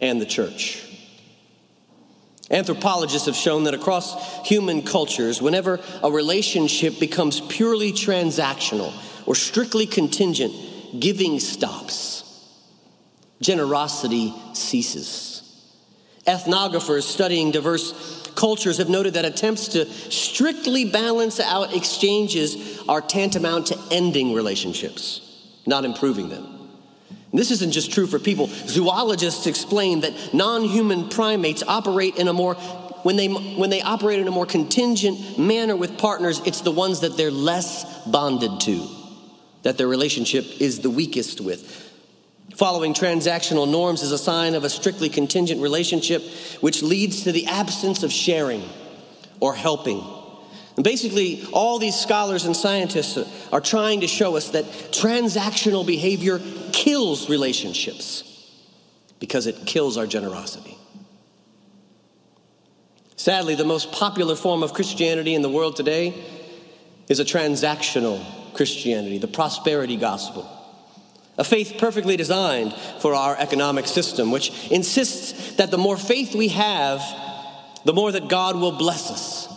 and 0.00 0.20
the 0.20 0.26
church. 0.26 0.84
Anthropologists 2.52 3.26
have 3.26 3.34
shown 3.34 3.64
that 3.64 3.72
across 3.72 4.46
human 4.46 4.82
cultures, 4.82 5.40
whenever 5.40 5.80
a 6.02 6.10
relationship 6.12 7.00
becomes 7.00 7.40
purely 7.40 7.92
transactional 7.92 8.92
or 9.26 9.34
strictly 9.34 9.86
contingent, 9.86 10.52
giving 11.00 11.40
stops, 11.40 12.46
generosity 13.40 14.34
ceases. 14.52 15.38
Ethnographers 16.26 17.04
studying 17.04 17.50
diverse 17.50 18.22
cultures 18.36 18.76
have 18.78 18.88
noted 18.88 19.14
that 19.14 19.24
attempts 19.24 19.68
to 19.68 19.86
strictly 19.86 20.84
balance 20.84 21.40
out 21.40 21.74
exchanges 21.74 22.82
are 22.86 23.00
tantamount 23.00 23.68
to 23.68 23.78
ending 23.90 24.34
relationships, 24.34 25.48
not 25.66 25.84
improving 25.86 26.28
them. 26.28 26.61
This 27.32 27.50
isn't 27.50 27.72
just 27.72 27.92
true 27.92 28.06
for 28.06 28.18
people. 28.18 28.48
Zoologists 28.48 29.46
explain 29.46 30.00
that 30.00 30.34
non 30.34 30.64
human 30.64 31.08
primates 31.08 31.62
operate 31.62 32.16
in 32.16 32.28
a 32.28 32.32
more 32.32 32.56
when 33.02 33.16
they, 33.16 33.28
when 33.28 33.70
they 33.70 33.82
operate 33.82 34.20
in 34.20 34.28
a 34.28 34.30
more 34.30 34.46
contingent 34.46 35.38
manner 35.38 35.74
with 35.74 35.98
partners, 35.98 36.40
it's 36.44 36.60
the 36.60 36.70
ones 36.70 37.00
that 37.00 37.16
they're 37.16 37.30
less 37.30 38.06
bonded 38.06 38.60
to, 38.60 38.86
that 39.62 39.76
their 39.76 39.88
relationship 39.88 40.44
is 40.60 40.80
the 40.80 40.90
weakest 40.90 41.40
with. 41.40 41.90
Following 42.54 42.94
transactional 42.94 43.68
norms 43.68 44.02
is 44.02 44.12
a 44.12 44.18
sign 44.18 44.54
of 44.54 44.62
a 44.62 44.70
strictly 44.70 45.08
contingent 45.08 45.60
relationship, 45.60 46.22
which 46.60 46.82
leads 46.82 47.24
to 47.24 47.32
the 47.32 47.46
absence 47.46 48.02
of 48.02 48.12
sharing 48.12 48.62
or 49.40 49.54
helping. 49.54 50.04
And 50.76 50.84
basically, 50.84 51.44
all 51.52 51.78
these 51.78 51.94
scholars 51.94 52.44
and 52.44 52.56
scientists 52.56 53.18
are 53.52 53.60
trying 53.60 54.00
to 54.00 54.06
show 54.06 54.36
us 54.36 54.50
that 54.50 54.64
transactional 54.64 55.86
behavior 55.86 56.40
kills 56.72 57.28
relationships 57.28 58.28
because 59.20 59.46
it 59.46 59.66
kills 59.66 59.98
our 59.98 60.06
generosity. 60.06 60.76
Sadly, 63.16 63.54
the 63.54 63.64
most 63.64 63.92
popular 63.92 64.34
form 64.34 64.62
of 64.62 64.72
Christianity 64.72 65.34
in 65.34 65.42
the 65.42 65.48
world 65.50 65.76
today 65.76 66.14
is 67.08 67.20
a 67.20 67.24
transactional 67.24 68.24
Christianity, 68.54 69.18
the 69.18 69.28
prosperity 69.28 69.96
gospel. 69.96 70.48
A 71.36 71.44
faith 71.44 71.74
perfectly 71.78 72.16
designed 72.16 72.72
for 73.00 73.14
our 73.14 73.36
economic 73.36 73.86
system, 73.86 74.30
which 74.30 74.70
insists 74.70 75.56
that 75.56 75.70
the 75.70 75.78
more 75.78 75.96
faith 75.96 76.34
we 76.34 76.48
have, 76.48 77.02
the 77.84 77.92
more 77.92 78.10
that 78.10 78.28
God 78.28 78.56
will 78.56 78.72
bless 78.72 79.10
us 79.10 79.51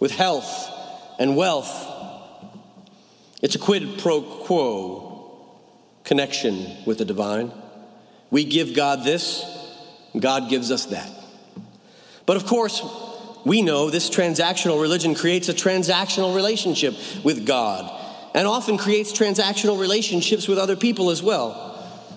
with 0.00 0.10
health 0.10 0.70
and 1.18 1.36
wealth. 1.36 1.90
It's 3.42 3.54
a 3.54 3.58
quid 3.58 3.98
pro 3.98 4.22
quo 4.22 5.14
connection 6.04 6.66
with 6.86 6.98
the 6.98 7.04
divine. 7.04 7.52
We 8.30 8.44
give 8.44 8.74
God 8.74 9.04
this, 9.04 9.44
God 10.18 10.48
gives 10.50 10.70
us 10.70 10.86
that. 10.86 11.10
But 12.26 12.36
of 12.36 12.46
course, 12.46 12.82
we 13.44 13.62
know 13.62 13.90
this 13.90 14.08
transactional 14.08 14.80
religion 14.80 15.14
creates 15.14 15.48
a 15.48 15.54
transactional 15.54 16.34
relationship 16.34 16.94
with 17.22 17.46
God 17.46 17.90
and 18.34 18.46
often 18.46 18.78
creates 18.78 19.12
transactional 19.12 19.78
relationships 19.78 20.48
with 20.48 20.58
other 20.58 20.76
people 20.76 21.10
as 21.10 21.22
well. 21.22 21.73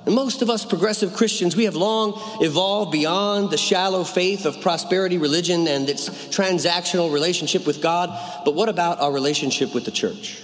And 0.07 0.15
most 0.15 0.41
of 0.41 0.49
us 0.49 0.63
progressive 0.63 1.13
Christians, 1.13 1.57
we 1.57 1.65
have 1.65 1.75
long 1.75 2.13
evolved 2.39 2.93
beyond 2.93 3.49
the 3.49 3.57
shallow 3.57 4.05
faith 4.05 4.45
of 4.45 4.61
prosperity 4.61 5.17
religion 5.17 5.67
and 5.67 5.89
its 5.89 6.07
transactional 6.07 7.11
relationship 7.11 7.67
with 7.67 7.81
God. 7.81 8.17
But 8.45 8.55
what 8.55 8.69
about 8.69 9.01
our 9.01 9.11
relationship 9.11 9.75
with 9.75 9.83
the 9.83 9.91
church? 9.91 10.41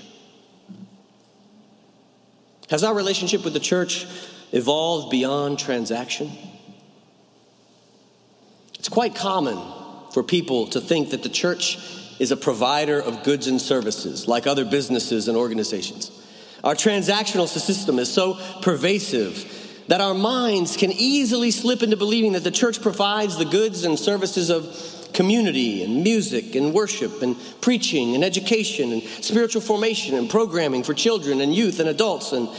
Has 2.69 2.83
our 2.83 2.93
relationship 2.93 3.45
with 3.45 3.53
the 3.53 3.61
church 3.61 4.05
evolved 4.51 5.09
beyond 5.09 5.59
transaction? 5.59 6.29
It's 8.77 8.89
quite 8.89 9.15
common 9.15 9.57
for 10.11 10.23
people 10.23 10.67
to 10.71 10.81
think 10.81 11.11
that 11.11 11.23
the 11.23 11.29
church 11.29 11.77
is 12.19 12.31
a 12.31 12.37
provider 12.37 12.99
of 12.99 13.23
goods 13.23 13.47
and 13.47 13.61
services 13.61 14.27
like 14.27 14.45
other 14.45 14.65
businesses 14.65 15.29
and 15.29 15.37
organizations. 15.37 16.11
Our 16.63 16.75
transactional 16.75 17.47
system 17.47 17.99
is 17.99 18.11
so 18.11 18.39
pervasive 18.61 19.83
that 19.87 19.99
our 19.99 20.13
minds 20.13 20.77
can 20.77 20.91
easily 20.91 21.51
slip 21.51 21.83
into 21.83 21.97
believing 21.97 22.33
that 22.33 22.43
the 22.43 22.51
church 22.51 22.81
provides 22.81 23.37
the 23.37 23.45
goods 23.45 23.83
and 23.83 23.99
services 23.99 24.49
of 24.49 25.11
community 25.13 25.83
and 25.83 26.03
music 26.03 26.55
and 26.55 26.73
worship 26.73 27.21
and 27.21 27.35
preaching 27.61 28.15
and 28.15 28.23
education 28.23 28.93
and 28.93 29.03
spiritual 29.03 29.61
formation 29.61 30.15
and 30.15 30.29
programming 30.29 30.83
for 30.83 30.93
children 30.93 31.41
and 31.41 31.53
youth 31.53 31.79
and 31.79 31.89
adults 31.89 32.31
and 32.31 32.49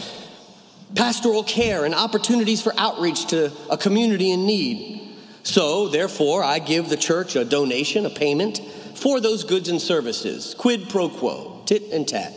pastoral 0.95 1.43
care 1.43 1.85
and 1.85 1.95
opportunities 1.95 2.63
for 2.63 2.73
outreach 2.77 3.27
to 3.27 3.51
a 3.71 3.77
community 3.77 4.31
in 4.31 4.47
need. 4.47 5.01
So, 5.43 5.89
therefore, 5.89 6.45
I 6.45 6.59
give 6.59 6.89
the 6.89 6.97
church 6.97 7.37
a 7.37 7.45
donation, 7.45 8.07
a 8.07 8.11
payment 8.11 8.61
for 8.95 9.21
those 9.21 9.45
goods 9.45 9.69
and 9.69 9.81
services, 9.81 10.55
quid 10.57 10.89
pro 10.89 11.09
quo, 11.09 11.63
tit 11.67 11.83
and 11.93 12.07
tat, 12.07 12.33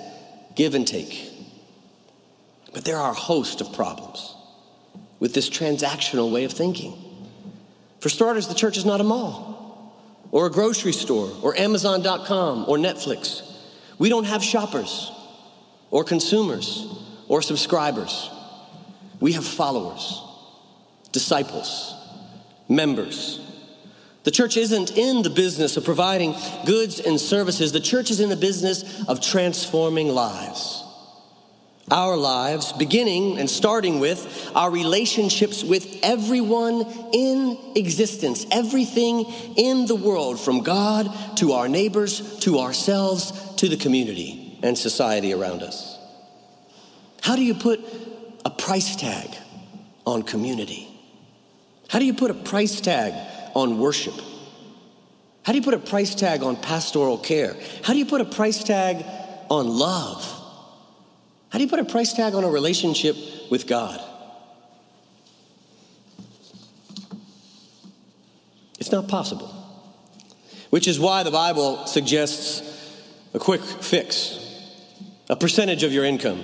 give 0.55 0.74
and 0.74 0.88
take. 0.88 1.26
But 2.77 2.86
there 2.86 2.98
are 2.98 3.10
a 3.10 3.15
host 3.15 3.60
of 3.60 3.74
problems 3.74 4.36
with 5.19 5.34
this 5.34 5.50
transactional 5.50 6.31
way 6.31 6.44
of 6.44 6.53
thinking. 6.53 6.94
For 8.01 8.09
starters, 8.09 8.48
the 8.48 8.53
church 8.53 8.77
is 8.77 8.85
not 8.85 9.01
a 9.01 9.03
mall 9.03 9.96
or 10.29 10.46
a 10.46 10.51
grocery 10.51 10.94
store 10.94 11.31
or 11.42 11.57
Amazon.com 11.57 12.66
or 12.68 12.77
Netflix. 12.77 13.42
We 13.98 14.09
don't 14.09 14.25
have 14.25 14.44
shoppers 14.44 15.11
or 15.90 16.03
consumers 16.03 16.85
or 17.27 17.42
subscribers. 17.42 18.29
We 19.20 19.31
have 19.31 19.44
followers, 19.44 20.22
disciples, 21.11 21.96
members. 22.70 23.40
The 24.24 24.29
church 24.29 24.55
isn't 24.55 24.96
in 24.96 25.24
the 25.24 25.31
business 25.31 25.77
of 25.77 25.83
providing 25.83 26.35
goods 26.68 27.00
and 27.00 27.20
services, 27.20 27.72
the 27.72 27.79
church 27.79 28.11
is 28.11 28.20
in 28.20 28.29
the 28.29 28.35
business 28.35 29.03
of 29.07 29.20
transforming 29.20 30.09
lives 30.09 30.83
our 31.89 32.17
lives, 32.17 32.73
beginning 32.73 33.39
and 33.39 33.50
starting 33.50 34.00
with 34.00 34.51
our 34.53 34.69
relationships 34.69 35.63
with 35.63 36.00
everyone 36.03 36.85
in 37.13 37.57
existence, 37.75 38.45
everything 38.51 39.25
in 39.55 39.85
the 39.85 39.95
world, 39.95 40.39
from 40.39 40.63
God 40.63 41.09
to 41.37 41.53
our 41.53 41.69
neighbors 41.69 42.39
to 42.39 42.59
ourselves 42.59 43.31
to 43.55 43.69
the 43.69 43.77
community 43.77 44.59
and 44.63 44.77
society 44.77 45.33
around 45.33 45.63
us. 45.63 45.97
How 47.21 47.35
do 47.35 47.43
you 47.43 47.55
put 47.55 47.79
a 48.43 48.50
price 48.50 48.95
tag 48.95 49.29
on 50.05 50.23
community? 50.23 50.87
How 51.89 52.00
do 52.00 52.05
you 52.05 52.13
put 52.13 52.31
a 52.31 52.33
price 52.33 52.81
tag 52.81 53.13
on 53.53 53.79
worship? 53.79 54.15
How 55.43 55.53
do 55.53 55.59
you 55.59 55.63
put 55.63 55.73
a 55.73 55.79
price 55.79 56.15
tag 56.15 56.43
on 56.43 56.57
pastoral 56.57 57.17
care? 57.17 57.55
How 57.83 57.93
do 57.93 58.00
you 58.00 58.05
put 58.05 58.19
a 58.19 58.25
price 58.25 58.61
tag 58.61 59.05
on 59.50 59.67
love? 59.69 60.36
How 61.50 61.60
do 61.60 61.64
you 61.64 61.70
put 61.70 61.79
a 61.79 61.86
price 61.86 62.14
tag 62.14 62.33
on 62.33 62.44
a 62.44 62.50
relationship 62.50 63.16
with 63.50 63.68
God? 63.68 64.01
It's 68.79 68.92
not 68.92 69.07
possible. 69.07 69.53
Which 70.70 70.88
is 70.88 71.00
why 71.00 71.24
the 71.24 71.31
Bible 71.31 71.88
suggests 71.88 72.62
a 73.33 73.40
quick 73.40 73.62
fix, 73.62 74.40
a 75.29 75.36
percentage 75.36 75.83
of 75.83 75.94
your 75.94 76.03
income. 76.03 76.44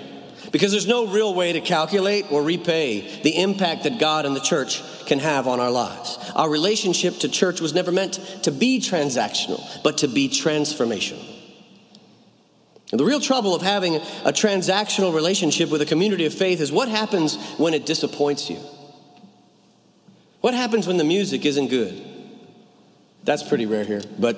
Because 0.52 0.72
there's 0.72 0.88
no 0.88 1.08
real 1.08 1.34
way 1.34 1.54
to 1.54 1.62
calculate 1.62 2.32
or 2.32 2.44
repay 2.44 3.22
the 3.24 3.42
impact 3.42 3.84
that 3.84 4.00
God 4.00 4.26
and 4.26 4.36
the 4.36 4.39
church 4.39 4.82
can 5.08 5.20
have 5.20 5.48
on 5.48 5.60
our 5.60 5.72
lives. 5.72 6.18
Our 6.36 6.50
relationship 6.50 7.18
to 7.20 7.30
church 7.30 7.60
was 7.60 7.74
never 7.74 7.92
meant 7.92 8.13
to 8.44 8.52
be 8.52 8.80
transactional, 8.80 9.62
but 9.84 10.00
to 10.00 10.08
be 10.08 10.30
transformational. 10.30 11.33
And 12.93 12.99
the 12.99 13.06
real 13.06 13.19
trouble 13.19 13.56
of 13.56 13.63
having 13.63 13.95
a 13.95 14.32
transactional 14.32 15.15
relationship 15.15 15.71
with 15.71 15.82
a 15.82 15.86
community 15.86 16.27
of 16.27 16.34
faith 16.36 16.62
is 16.62 16.71
what 16.71 16.88
happens 16.88 17.38
when 17.58 17.73
it 17.73 17.88
disappoints 17.88 18.51
you? 18.51 18.60
What 20.41 20.53
happens 20.53 20.86
when 20.86 20.97
the 20.97 21.03
music 21.03 21.43
isn't 21.43 21.69
good? 21.69 21.99
That's 23.23 23.41
pretty 23.41 23.65
rare 23.65 23.84
here. 23.84 24.03
But 24.19 24.36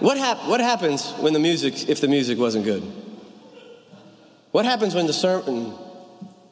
what, 0.00 0.18
hap- 0.18 0.46
what 0.46 0.60
happens 0.60 1.10
when 1.20 1.32
the 1.32 1.38
music, 1.38 1.88
if 1.88 2.02
the 2.02 2.08
music 2.08 2.38
wasn't 2.38 2.66
good? 2.66 2.82
What 4.50 4.66
happens 4.66 4.94
when 4.94 5.06
the 5.06 5.14
sermon 5.14 5.72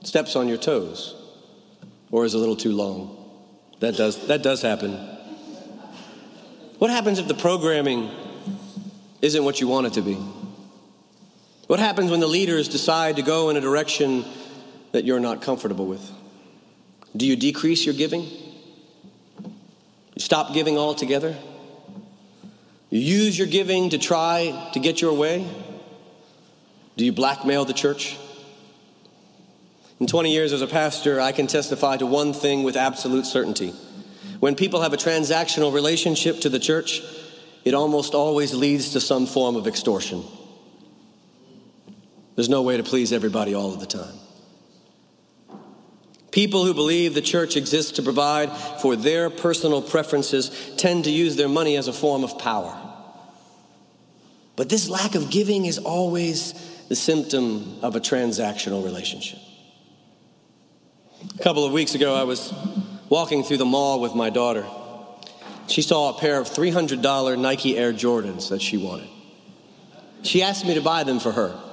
steps 0.04 0.34
on 0.34 0.48
your 0.48 0.56
toes 0.56 1.14
or 2.10 2.24
is 2.24 2.32
a 2.32 2.38
little 2.38 2.56
too 2.56 2.72
long? 2.72 3.18
That 3.80 3.98
does, 3.98 4.28
that 4.28 4.42
does 4.42 4.62
happen. 4.62 4.92
What 6.78 6.90
happens 6.90 7.18
if 7.18 7.28
the 7.28 7.34
programming 7.34 8.10
isn't 9.20 9.44
what 9.44 9.60
you 9.60 9.68
want 9.68 9.88
it 9.88 9.92
to 9.92 10.00
be? 10.00 10.16
What 11.68 11.81
happens 11.81 12.11
when 12.11 12.20
the 12.20 12.26
leaders 12.26 12.66
decide 12.66 13.16
to 13.16 13.22
go 13.22 13.50
in 13.50 13.57
a 13.59 13.61
direction 13.61 14.24
that 14.92 15.04
you're 15.04 15.20
not 15.20 15.42
comfortable 15.42 15.85
with? 15.85 16.11
Do 17.14 17.26
you 17.26 17.37
decrease 17.37 17.85
your 17.85 17.94
giving? 17.94 18.22
You 18.22 20.20
stop 20.20 20.54
giving 20.54 20.78
altogether? 20.78 21.37
You 22.88 23.00
use 23.00 23.37
your 23.37 23.46
giving 23.46 23.90
to 23.90 23.98
try 23.98 24.70
to 24.72 24.81
get 24.81 25.02
your 25.02 25.12
way? 25.12 25.46
Do 26.96 27.04
you 27.04 27.12
blackmail 27.12 27.66
the 27.66 27.74
church? 27.74 28.16
In 30.00 30.07
20 30.07 30.33
years 30.33 30.54
as 30.54 30.62
a 30.62 30.66
pastor, 30.66 31.20
I 31.20 31.33
can 31.33 31.48
testify 31.48 31.98
to 31.98 32.07
one 32.07 32.33
thing 32.33 32.62
with 32.62 32.78
absolute 32.78 33.26
certainty. 33.26 33.74
When 34.40 34.54
people 34.54 34.81
have 34.81 34.94
a 34.94 34.96
transactional 34.96 35.74
relationship 35.74 36.40
to 36.40 36.48
the 36.48 36.59
church, 36.59 37.02
it 37.66 37.74
almost 37.74 38.14
always 38.14 38.54
leads 38.54 38.92
to 38.94 39.00
some 39.00 39.26
form 39.26 39.54
of 39.54 39.66
extortion. 39.66 40.24
There's 42.38 42.48
no 42.48 42.62
way 42.62 42.77
to 42.77 42.85
please 42.85 43.12
everybody 43.12 43.53
all 43.53 43.74
of 43.74 43.81
the 43.81 43.87
time. 43.87 44.14
People 46.31 46.64
who 46.64 46.72
believe 46.72 47.14
the 47.14 47.20
church 47.20 47.57
exists 47.57 47.90
to 47.96 48.03
provide 48.03 48.53
for 48.81 48.94
their 48.94 49.29
personal 49.29 49.83
preferences 49.83 50.72
tend 50.77 51.03
to 51.07 51.11
use 51.11 51.35
their 51.35 51.48
money 51.48 51.77
as 51.77 51.88
a 51.88 51.92
form 51.92 52.22
of 52.22 52.38
power. 52.38 52.79
But 54.55 54.68
this 54.68 54.88
lack 54.88 55.16
of 55.16 55.31
giving 55.31 55.66
is 55.66 55.79
always 55.79 56.53
the 56.88 56.94
symptom 56.94 57.81
of 57.83 57.96
a 57.96 58.01
transactional 58.01 58.85
relationship. 58.85 59.40
A 61.40 61.42
couple 61.42 61.64
of 61.64 61.72
weeks 61.72 61.96
ago, 61.96 62.14
I 62.14 62.22
was 62.22 62.55
walking 63.09 63.42
through 63.42 63.57
the 63.57 63.64
mall 63.64 64.01
with 64.01 64.14
my 64.14 64.31
daughter. 64.31 64.64
she 65.66 65.83
saw 65.83 66.16
a 66.16 66.20
pair 66.20 66.38
of 66.38 66.46
$300 66.46 67.37
Nike 67.37 67.77
Air 67.77 67.92
Jordans 67.92 68.51
that 68.51 68.62
she 68.62 68.77
wanted. 68.77 69.09
She 70.22 70.40
asked 70.40 70.64
me 70.64 70.74
to 70.74 70.81
buy 70.81 71.03
them 71.03 71.18
for 71.18 71.33
her. 71.33 71.64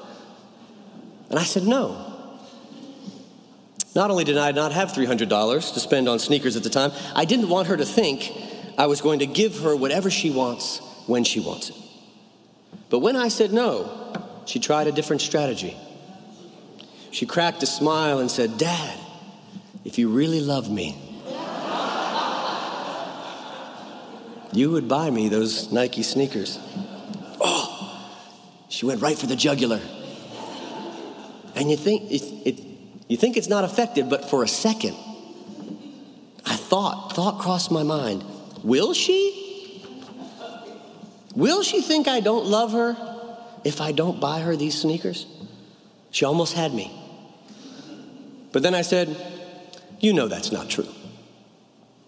And 1.30 1.40
I 1.40 1.44
said 1.44 1.64
no. 1.64 2.12
Not 3.96 4.12
only 4.12 4.26
did 4.26 4.38
I 4.38 4.52
not 4.52 4.74
have 4.74 4.92
$300 4.92 5.74
to 5.74 5.80
spend 5.80 6.10
on 6.10 6.20
sneakers 6.20 6.58
at 6.58 6.64
the 6.64 6.70
time, 6.70 6.92
I 7.16 7.26
didn't 7.26 7.48
want 7.48 7.68
her 7.70 7.78
to 7.78 7.86
think 7.86 8.32
I 8.78 8.88
was 8.88 9.02
going 9.02 9.20
to 9.20 9.26
give 9.26 9.60
her 9.60 9.76
whatever 9.76 10.12
she 10.12 10.32
wants 10.32 10.82
when 11.08 11.24
she 11.24 11.40
wants 11.40 11.70
it. 11.70 11.76
But 12.90 13.00
when 13.00 13.16
I 13.16 13.30
said 13.30 13.54
no, 13.54 14.22
she 14.46 14.60
tried 14.60 14.88
a 14.88 14.92
different 14.92 15.22
strategy. 15.22 15.78
She 17.12 17.26
cracked 17.26 17.64
a 17.64 17.66
smile 17.66 18.20
and 18.20 18.30
said, 18.30 18.58
Dad, 18.58 19.00
if 19.86 19.98
you 19.98 20.10
really 20.10 20.42
love 20.42 20.70
me, 20.70 21.02
you 24.52 24.72
would 24.72 24.88
buy 24.88 25.10
me 25.10 25.30
those 25.30 25.72
Nike 25.72 26.04
sneakers. 26.04 26.60
Oh, 27.40 28.10
she 28.68 28.86
went 28.86 29.02
right 29.02 29.18
for 29.18 29.28
the 29.28 29.36
jugular. 29.36 29.80
And 31.56 31.72
you 31.72 31.78
think 31.78 32.12
it, 32.12 32.22
it, 32.46 32.64
you 33.08 33.18
think 33.18 33.38
it's 33.38 33.48
not 33.48 33.64
effective, 33.64 34.10
but 34.10 34.30
for 34.30 34.44
a 34.44 34.48
second, 34.48 34.96
I 36.46 36.56
thought, 36.56 37.14
thought 37.14 37.40
crossed 37.40 37.72
my 37.72 37.84
mind, 37.84 38.24
will 38.64 38.94
she? 38.94 39.82
Will 41.36 41.64
she 41.64 41.82
think 41.82 42.08
I 42.08 42.20
don't 42.20 42.46
love 42.46 42.72
her 42.74 42.96
if 43.64 43.82
I 43.82 43.92
don't 43.92 44.20
buy 44.20 44.42
her 44.42 44.56
these 44.56 44.80
sneakers? 44.80 45.26
She 46.12 46.26
almost 46.26 46.54
had 46.54 46.74
me. 46.74 46.92
But 48.52 48.64
then 48.64 48.74
I 48.74 48.84
said, 48.84 49.16
You 50.00 50.14
know 50.14 50.28
that's 50.28 50.52
not 50.52 50.70
true. 50.70 50.88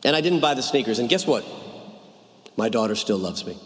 And 0.03 0.15
I 0.15 0.21
didn't 0.21 0.39
buy 0.39 0.53
the 0.53 0.63
sneakers. 0.63 0.99
And 0.99 1.09
guess 1.09 1.27
what? 1.27 1.45
My 2.55 2.69
daughter 2.69 2.95
still 2.95 3.17
loves 3.17 3.45
me. 3.45 3.57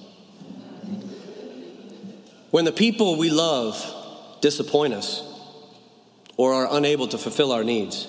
When 2.50 2.66
the 2.66 2.72
people 2.72 3.18
we 3.18 3.30
love 3.30 3.80
disappoint 4.42 4.94
us, 4.94 5.31
or 6.42 6.56
are 6.56 6.76
unable 6.76 7.08
to 7.08 7.20
fulfill 7.20 7.52
our 7.52 7.64
needs, 7.64 8.08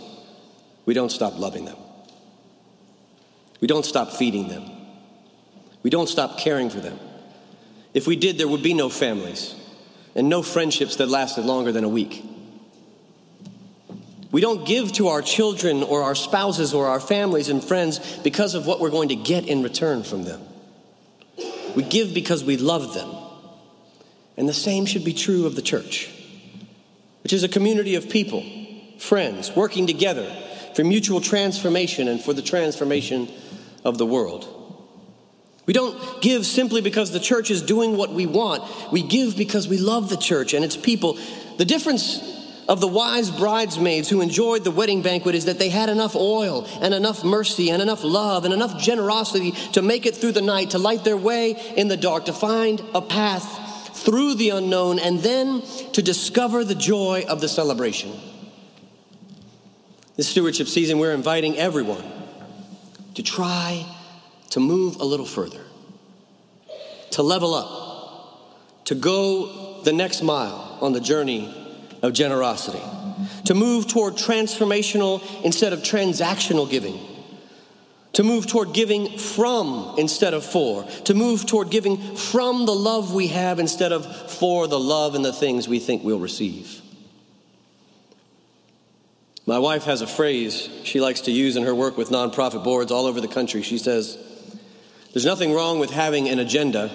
we 0.86 0.94
don't 0.94 1.12
stop 1.12 1.38
loving 1.38 1.66
them. 1.66 1.76
We 3.60 3.68
don't 3.68 3.84
stop 3.84 4.10
feeding 4.12 4.48
them. 4.48 4.70
We 5.82 5.90
don't 5.90 6.08
stop 6.08 6.38
caring 6.38 6.70
for 6.70 6.80
them. 6.80 6.98
If 7.92 8.06
we 8.06 8.16
did, 8.16 8.38
there 8.38 8.48
would 8.48 8.62
be 8.62 8.72
no 8.72 8.88
families 8.88 9.54
and 10.14 10.30
no 10.30 10.42
friendships 10.42 10.96
that 10.96 11.10
lasted 11.10 11.44
longer 11.44 11.72
than 11.72 11.84
a 11.84 11.90
week. 11.90 12.24
We 14.30 14.40
don't 14.40 14.66
give 14.66 14.94
to 14.94 15.08
our 15.08 15.20
children 15.20 15.82
or 15.82 16.02
our 16.02 16.14
spouses 16.14 16.72
or 16.72 16.86
our 16.86 17.00
families 17.00 17.50
and 17.50 17.62
friends 17.62 17.98
because 18.24 18.54
of 18.54 18.66
what 18.66 18.80
we're 18.80 18.88
going 18.88 19.10
to 19.10 19.16
get 19.16 19.46
in 19.46 19.62
return 19.62 20.04
from 20.04 20.24
them. 20.24 20.40
We 21.76 21.82
give 21.82 22.14
because 22.14 22.42
we 22.42 22.56
love 22.56 22.94
them. 22.94 23.10
And 24.38 24.48
the 24.48 24.54
same 24.54 24.86
should 24.86 25.04
be 25.04 25.12
true 25.12 25.44
of 25.44 25.54
the 25.54 25.60
church 25.60 26.08
which 27.22 27.32
is 27.32 27.44
a 27.44 27.48
community 27.48 27.94
of 27.94 28.08
people, 28.08 28.44
friends, 28.98 29.54
working 29.54 29.86
together 29.86 30.30
for 30.74 30.84
mutual 30.84 31.20
transformation 31.20 32.08
and 32.08 32.20
for 32.20 32.32
the 32.32 32.42
transformation 32.42 33.28
of 33.84 33.98
the 33.98 34.06
world. 34.06 34.58
We 35.66 35.74
don't 35.74 36.20
give 36.20 36.44
simply 36.44 36.80
because 36.80 37.12
the 37.12 37.20
church 37.20 37.50
is 37.50 37.62
doing 37.62 37.96
what 37.96 38.12
we 38.12 38.26
want. 38.26 38.64
We 38.90 39.02
give 39.02 39.36
because 39.36 39.68
we 39.68 39.78
love 39.78 40.08
the 40.08 40.16
church 40.16 40.54
and 40.54 40.64
its 40.64 40.76
people. 40.76 41.18
The 41.58 41.64
difference 41.64 42.20
of 42.68 42.80
the 42.80 42.88
wise 42.88 43.30
bridesmaids 43.30 44.08
who 44.08 44.20
enjoyed 44.20 44.64
the 44.64 44.70
wedding 44.70 45.02
banquet 45.02 45.34
is 45.34 45.44
that 45.44 45.58
they 45.58 45.68
had 45.68 45.88
enough 45.88 46.16
oil 46.16 46.66
and 46.80 46.94
enough 46.94 47.24
mercy 47.24 47.70
and 47.70 47.82
enough 47.82 48.02
love 48.02 48.44
and 48.44 48.54
enough 48.54 48.80
generosity 48.80 49.52
to 49.72 49.82
make 49.82 50.06
it 50.06 50.16
through 50.16 50.32
the 50.32 50.40
night, 50.40 50.70
to 50.70 50.78
light 50.78 51.04
their 51.04 51.16
way 51.16 51.52
in 51.76 51.88
the 51.88 51.96
dark, 51.96 52.24
to 52.24 52.32
find 52.32 52.82
a 52.94 53.02
path 53.02 53.61
through 53.94 54.34
the 54.34 54.50
unknown, 54.50 54.98
and 54.98 55.20
then 55.20 55.62
to 55.92 56.02
discover 56.02 56.64
the 56.64 56.74
joy 56.74 57.24
of 57.28 57.40
the 57.40 57.48
celebration. 57.48 58.12
This 60.16 60.28
stewardship 60.28 60.68
season, 60.68 60.98
we're 60.98 61.14
inviting 61.14 61.56
everyone 61.56 62.04
to 63.14 63.22
try 63.22 63.86
to 64.50 64.60
move 64.60 64.96
a 64.96 65.04
little 65.04 65.26
further, 65.26 65.60
to 67.12 67.22
level 67.22 67.54
up, 67.54 68.84
to 68.86 68.94
go 68.94 69.82
the 69.82 69.92
next 69.92 70.22
mile 70.22 70.78
on 70.80 70.92
the 70.92 71.00
journey 71.00 71.54
of 72.02 72.12
generosity, 72.12 72.82
to 73.46 73.54
move 73.54 73.86
toward 73.86 74.14
transformational 74.14 75.22
instead 75.44 75.72
of 75.72 75.80
transactional 75.80 76.68
giving 76.68 77.11
to 78.12 78.22
move 78.22 78.46
toward 78.46 78.74
giving 78.74 79.16
from 79.18 79.94
instead 79.98 80.34
of 80.34 80.44
for, 80.44 80.84
to 81.04 81.14
move 81.14 81.46
toward 81.46 81.70
giving 81.70 81.96
from 82.16 82.66
the 82.66 82.74
love 82.74 83.14
we 83.14 83.28
have 83.28 83.58
instead 83.58 83.92
of 83.92 84.30
for 84.30 84.66
the 84.66 84.78
love 84.78 85.14
and 85.14 85.24
the 85.24 85.32
things 85.32 85.66
we 85.66 85.78
think 85.78 86.04
we'll 86.04 86.18
receive. 86.18 86.80
My 89.46 89.58
wife 89.58 89.84
has 89.84 90.02
a 90.02 90.06
phrase 90.06 90.68
she 90.84 91.00
likes 91.00 91.22
to 91.22 91.32
use 91.32 91.56
in 91.56 91.64
her 91.64 91.74
work 91.74 91.96
with 91.96 92.10
nonprofit 92.10 92.62
boards 92.62 92.92
all 92.92 93.06
over 93.06 93.20
the 93.20 93.28
country. 93.28 93.62
She 93.62 93.78
says, 93.78 94.16
There's 95.12 95.24
nothing 95.24 95.52
wrong 95.52 95.78
with 95.78 95.90
having 95.90 96.28
an 96.28 96.38
agenda. 96.38 96.90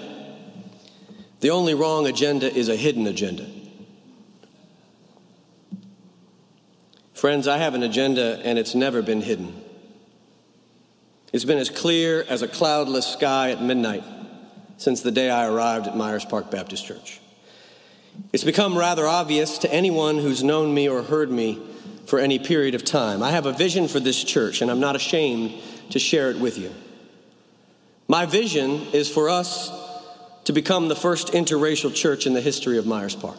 The 1.41 1.49
only 1.49 1.73
wrong 1.73 2.07
agenda 2.07 2.51
is 2.51 2.69
a 2.69 2.75
hidden 2.75 3.05
agenda. 3.05 3.45
Friends, 7.13 7.47
I 7.47 7.57
have 7.57 7.73
an 7.73 7.83
agenda 7.83 8.39
and 8.43 8.57
it's 8.57 8.75
never 8.75 9.01
been 9.01 9.21
hidden. 9.21 9.63
It's 11.33 11.45
been 11.45 11.57
as 11.57 11.69
clear 11.69 12.23
as 12.29 12.41
a 12.41 12.47
cloudless 12.47 13.05
sky 13.05 13.51
at 13.51 13.61
midnight 13.61 14.03
since 14.77 15.01
the 15.01 15.11
day 15.11 15.29
I 15.29 15.47
arrived 15.47 15.87
at 15.87 15.97
Myers 15.97 16.23
Park 16.23 16.49
Baptist 16.49 16.85
Church. 16.85 17.19
It's 18.31 18.43
become 18.43 18.77
rather 18.77 19.05
obvious 19.05 19.57
to 19.59 19.71
anyone 19.71 20.17
who's 20.17 20.43
known 20.43 20.73
me 20.73 20.87
or 20.87 21.03
heard 21.03 21.29
me 21.29 21.61
for 22.05 22.19
any 22.19 22.39
period 22.39 22.75
of 22.75 22.85
time. 22.85 23.21
I 23.21 23.31
have 23.31 23.45
a 23.45 23.51
vision 23.51 23.87
for 23.87 23.99
this 23.99 24.23
church, 24.23 24.61
and 24.61 24.71
I'm 24.71 24.79
not 24.79 24.95
ashamed 24.95 25.61
to 25.91 25.99
share 25.99 26.31
it 26.31 26.39
with 26.39 26.57
you. 26.57 26.73
My 28.07 28.25
vision 28.25 28.81
is 28.93 29.09
for 29.09 29.29
us 29.29 29.69
to 30.45 30.53
become 30.53 30.87
the 30.87 30.95
first 30.95 31.33
interracial 31.33 31.93
church 31.93 32.25
in 32.25 32.33
the 32.33 32.41
history 32.41 32.77
of 32.77 32.85
Myers 32.85 33.15
Park. 33.15 33.37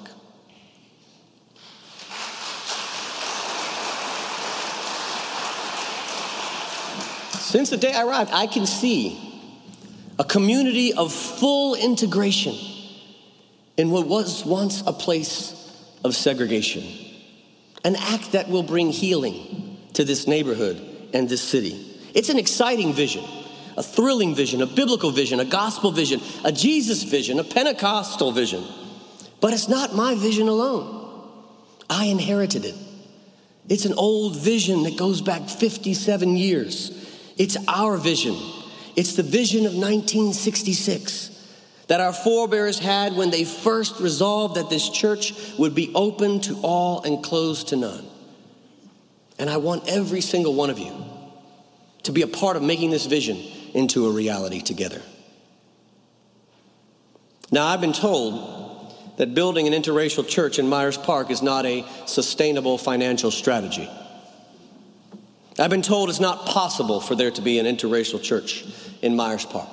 Since 7.48 7.70
the 7.70 7.78
day 7.78 7.94
I 7.94 8.02
arrived, 8.02 8.30
I 8.30 8.46
can 8.46 8.66
see 8.66 9.18
a 10.18 10.24
community 10.24 10.92
of 10.92 11.10
full 11.10 11.76
integration 11.76 12.54
in 13.78 13.88
what 13.90 14.06
was 14.06 14.44
once 14.44 14.82
a 14.86 14.92
place 14.92 15.54
of 16.04 16.14
segregation. 16.14 16.84
An 17.86 17.96
act 17.96 18.32
that 18.32 18.50
will 18.50 18.64
bring 18.64 18.90
healing 18.90 19.78
to 19.94 20.04
this 20.04 20.26
neighborhood 20.26 20.78
and 21.14 21.26
this 21.26 21.40
city. 21.40 21.98
It's 22.12 22.28
an 22.28 22.38
exciting 22.38 22.92
vision, 22.92 23.24
a 23.78 23.82
thrilling 23.82 24.34
vision, 24.34 24.60
a 24.60 24.66
biblical 24.66 25.10
vision, 25.10 25.40
a 25.40 25.46
gospel 25.46 25.90
vision, 25.90 26.20
a 26.44 26.52
Jesus 26.52 27.02
vision, 27.02 27.40
a 27.40 27.44
Pentecostal 27.44 28.30
vision. 28.30 28.62
But 29.40 29.54
it's 29.54 29.70
not 29.70 29.94
my 29.94 30.16
vision 30.16 30.48
alone. 30.48 31.30
I 31.88 32.04
inherited 32.04 32.66
it. 32.66 32.74
It's 33.70 33.86
an 33.86 33.94
old 33.94 34.36
vision 34.36 34.82
that 34.82 34.98
goes 34.98 35.22
back 35.22 35.48
57 35.48 36.36
years. 36.36 36.97
It's 37.38 37.56
our 37.68 37.96
vision. 37.96 38.36
It's 38.96 39.14
the 39.14 39.22
vision 39.22 39.60
of 39.60 39.72
1966 39.72 41.36
that 41.86 42.00
our 42.00 42.12
forebears 42.12 42.78
had 42.78 43.14
when 43.14 43.30
they 43.30 43.44
first 43.44 44.00
resolved 44.00 44.56
that 44.56 44.68
this 44.68 44.88
church 44.90 45.32
would 45.58 45.74
be 45.74 45.90
open 45.94 46.40
to 46.42 46.60
all 46.62 47.02
and 47.02 47.22
closed 47.22 47.68
to 47.68 47.76
none. 47.76 48.04
And 49.38 49.48
I 49.48 49.56
want 49.56 49.88
every 49.88 50.20
single 50.20 50.54
one 50.54 50.68
of 50.68 50.78
you 50.78 50.92
to 52.02 52.12
be 52.12 52.22
a 52.22 52.26
part 52.26 52.56
of 52.56 52.62
making 52.62 52.90
this 52.90 53.06
vision 53.06 53.38
into 53.72 54.06
a 54.06 54.10
reality 54.10 54.60
together. 54.60 55.00
Now, 57.50 57.66
I've 57.66 57.80
been 57.80 57.94
told 57.94 58.94
that 59.16 59.34
building 59.34 59.66
an 59.66 59.72
interracial 59.72 60.28
church 60.28 60.58
in 60.58 60.68
Myers 60.68 60.98
Park 60.98 61.30
is 61.30 61.40
not 61.40 61.64
a 61.64 61.86
sustainable 62.06 62.76
financial 62.76 63.30
strategy. 63.30 63.88
I've 65.58 65.70
been 65.70 65.82
told 65.82 66.08
it's 66.08 66.20
not 66.20 66.46
possible 66.46 67.00
for 67.00 67.14
there 67.16 67.32
to 67.32 67.42
be 67.42 67.58
an 67.58 67.66
interracial 67.66 68.22
church 68.22 68.64
in 69.02 69.16
Myers 69.16 69.44
Park. 69.44 69.68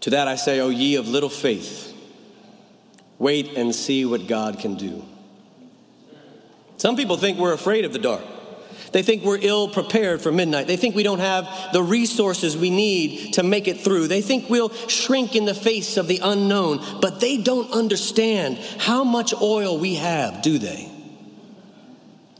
To 0.00 0.10
that 0.10 0.28
I 0.28 0.36
say, 0.36 0.60
O 0.60 0.68
ye 0.68 0.96
of 0.96 1.08
little 1.08 1.28
faith, 1.28 1.94
wait 3.18 3.56
and 3.56 3.74
see 3.74 4.04
what 4.04 4.26
God 4.26 4.58
can 4.58 4.74
do. 4.76 5.04
Some 6.76 6.96
people 6.96 7.16
think 7.16 7.38
we're 7.38 7.52
afraid 7.52 7.84
of 7.84 7.92
the 7.92 7.98
dark. 7.98 8.22
They 8.92 9.02
think 9.02 9.24
we're 9.24 9.38
ill 9.40 9.68
prepared 9.68 10.20
for 10.20 10.30
midnight. 10.30 10.66
They 10.66 10.76
think 10.76 10.94
we 10.94 11.02
don't 11.02 11.18
have 11.18 11.72
the 11.72 11.82
resources 11.82 12.56
we 12.56 12.70
need 12.70 13.34
to 13.34 13.42
make 13.42 13.68
it 13.68 13.80
through. 13.80 14.08
They 14.08 14.22
think 14.22 14.48
we'll 14.48 14.72
shrink 14.88 15.34
in 15.34 15.44
the 15.44 15.54
face 15.54 15.96
of 15.96 16.08
the 16.08 16.20
unknown, 16.22 16.80
but 17.00 17.20
they 17.20 17.36
don't 17.36 17.72
understand 17.72 18.58
how 18.78 19.04
much 19.04 19.34
oil 19.40 19.78
we 19.78 19.94
have, 19.94 20.42
do 20.42 20.58
they? 20.58 20.90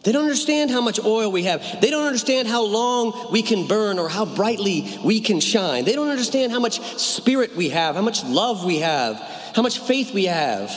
They 0.06 0.12
don't 0.12 0.22
understand 0.22 0.70
how 0.70 0.80
much 0.80 1.04
oil 1.04 1.32
we 1.32 1.42
have. 1.42 1.80
They 1.80 1.90
don't 1.90 2.06
understand 2.06 2.46
how 2.46 2.64
long 2.64 3.32
we 3.32 3.42
can 3.42 3.66
burn 3.66 3.98
or 3.98 4.08
how 4.08 4.24
brightly 4.24 4.86
we 5.04 5.18
can 5.20 5.40
shine. 5.40 5.84
They 5.84 5.96
don't 5.96 6.10
understand 6.10 6.52
how 6.52 6.60
much 6.60 6.80
spirit 6.96 7.56
we 7.56 7.70
have, 7.70 7.96
how 7.96 8.02
much 8.02 8.22
love 8.22 8.64
we 8.64 8.78
have, 8.78 9.16
how 9.52 9.62
much 9.62 9.80
faith 9.80 10.14
we 10.14 10.26
have, 10.26 10.70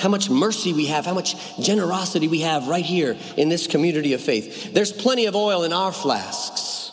how 0.00 0.08
much 0.08 0.28
mercy 0.28 0.72
we 0.72 0.86
have, 0.86 1.06
how 1.06 1.14
much 1.14 1.36
generosity 1.60 2.26
we 2.26 2.40
have 2.40 2.66
right 2.66 2.84
here 2.84 3.16
in 3.36 3.48
this 3.48 3.68
community 3.68 4.14
of 4.14 4.20
faith. 4.20 4.74
There's 4.74 4.92
plenty 4.92 5.26
of 5.26 5.36
oil 5.36 5.62
in 5.62 5.72
our 5.72 5.92
flasks. 5.92 6.90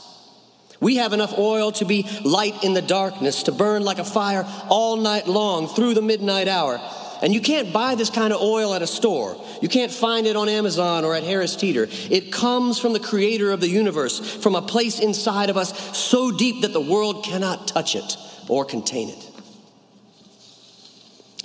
We 0.79 0.97
have 0.97 1.11
enough 1.11 1.39
oil 1.39 1.71
to 1.71 1.85
be 1.85 2.07
light 2.23 2.63
in 2.63 2.75
the 2.75 2.83
darkness, 2.83 3.43
to 3.43 3.51
burn 3.51 3.83
like 3.83 3.97
a 3.97 4.05
fire 4.05 4.45
all 4.69 4.97
night 4.97 5.27
long 5.27 5.67
through 5.67 5.95
the 5.95 6.03
midnight 6.03 6.47
hour. 6.47 6.79
And 7.23 7.33
you 7.33 7.39
can't 7.39 7.71
buy 7.71 7.95
this 7.95 8.09
kind 8.09 8.33
of 8.33 8.41
oil 8.41 8.73
at 8.73 8.81
a 8.81 8.87
store. 8.87 9.41
You 9.61 9.69
can't 9.69 9.93
find 9.93 10.27
it 10.27 10.35
on 10.35 10.49
Amazon 10.49 11.05
or 11.05 11.15
at 11.15 11.23
Harris 11.23 11.55
Teeter. 11.55 11.87
It 12.09 12.33
comes 12.33 12.79
from 12.79 12.91
the 12.91 12.99
creator 12.99 13.51
of 13.51 13.61
the 13.61 13.69
universe, 13.69 14.19
from 14.19 14.55
a 14.55 14.61
place 14.61 14.99
inside 14.99 15.49
of 15.49 15.55
us 15.55 15.97
so 15.97 16.31
deep 16.31 16.63
that 16.63 16.73
the 16.73 16.81
world 16.81 17.23
cannot 17.23 17.65
touch 17.65 17.95
it 17.95 18.17
or 18.49 18.65
contain 18.65 19.07
it. 19.07 19.29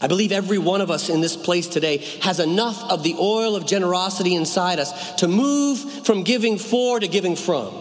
I 0.03 0.09
believe 0.09 0.33
every 0.33 0.59
one 0.59 0.81
of 0.81 0.91
us 0.91 1.09
in 1.09 1.21
this 1.21 1.37
place 1.37 1.69
today 1.69 1.99
has 2.23 2.41
enough 2.41 2.83
of 2.91 3.05
the 3.05 3.15
oil 3.15 3.55
of 3.55 3.65
generosity 3.65 4.35
inside 4.35 4.81
us 4.81 5.15
to 5.17 5.29
move 5.29 5.79
from 6.05 6.25
giving 6.25 6.59
for 6.59 6.99
to 6.99 7.07
giving 7.07 7.37
from, 7.37 7.73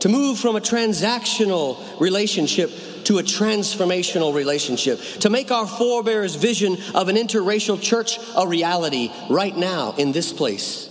to 0.00 0.10
move 0.10 0.38
from 0.38 0.54
a 0.54 0.60
transactional 0.60 1.78
relationship 1.98 2.70
to 3.04 3.18
a 3.18 3.22
transformational 3.22 4.34
relationship, 4.34 5.00
to 5.20 5.30
make 5.30 5.50
our 5.50 5.66
forebears' 5.66 6.34
vision 6.34 6.76
of 6.94 7.08
an 7.08 7.16
interracial 7.16 7.80
church 7.80 8.18
a 8.36 8.46
reality 8.46 9.10
right 9.28 9.56
now 9.56 9.94
in 9.98 10.12
this 10.12 10.32
place. 10.32 10.86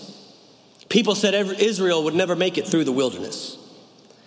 People 0.89 1.15
said 1.15 1.33
Israel 1.33 2.03
would 2.05 2.15
never 2.15 2.35
make 2.35 2.57
it 2.57 2.67
through 2.67 2.83
the 2.83 2.91
wilderness. 2.91 3.57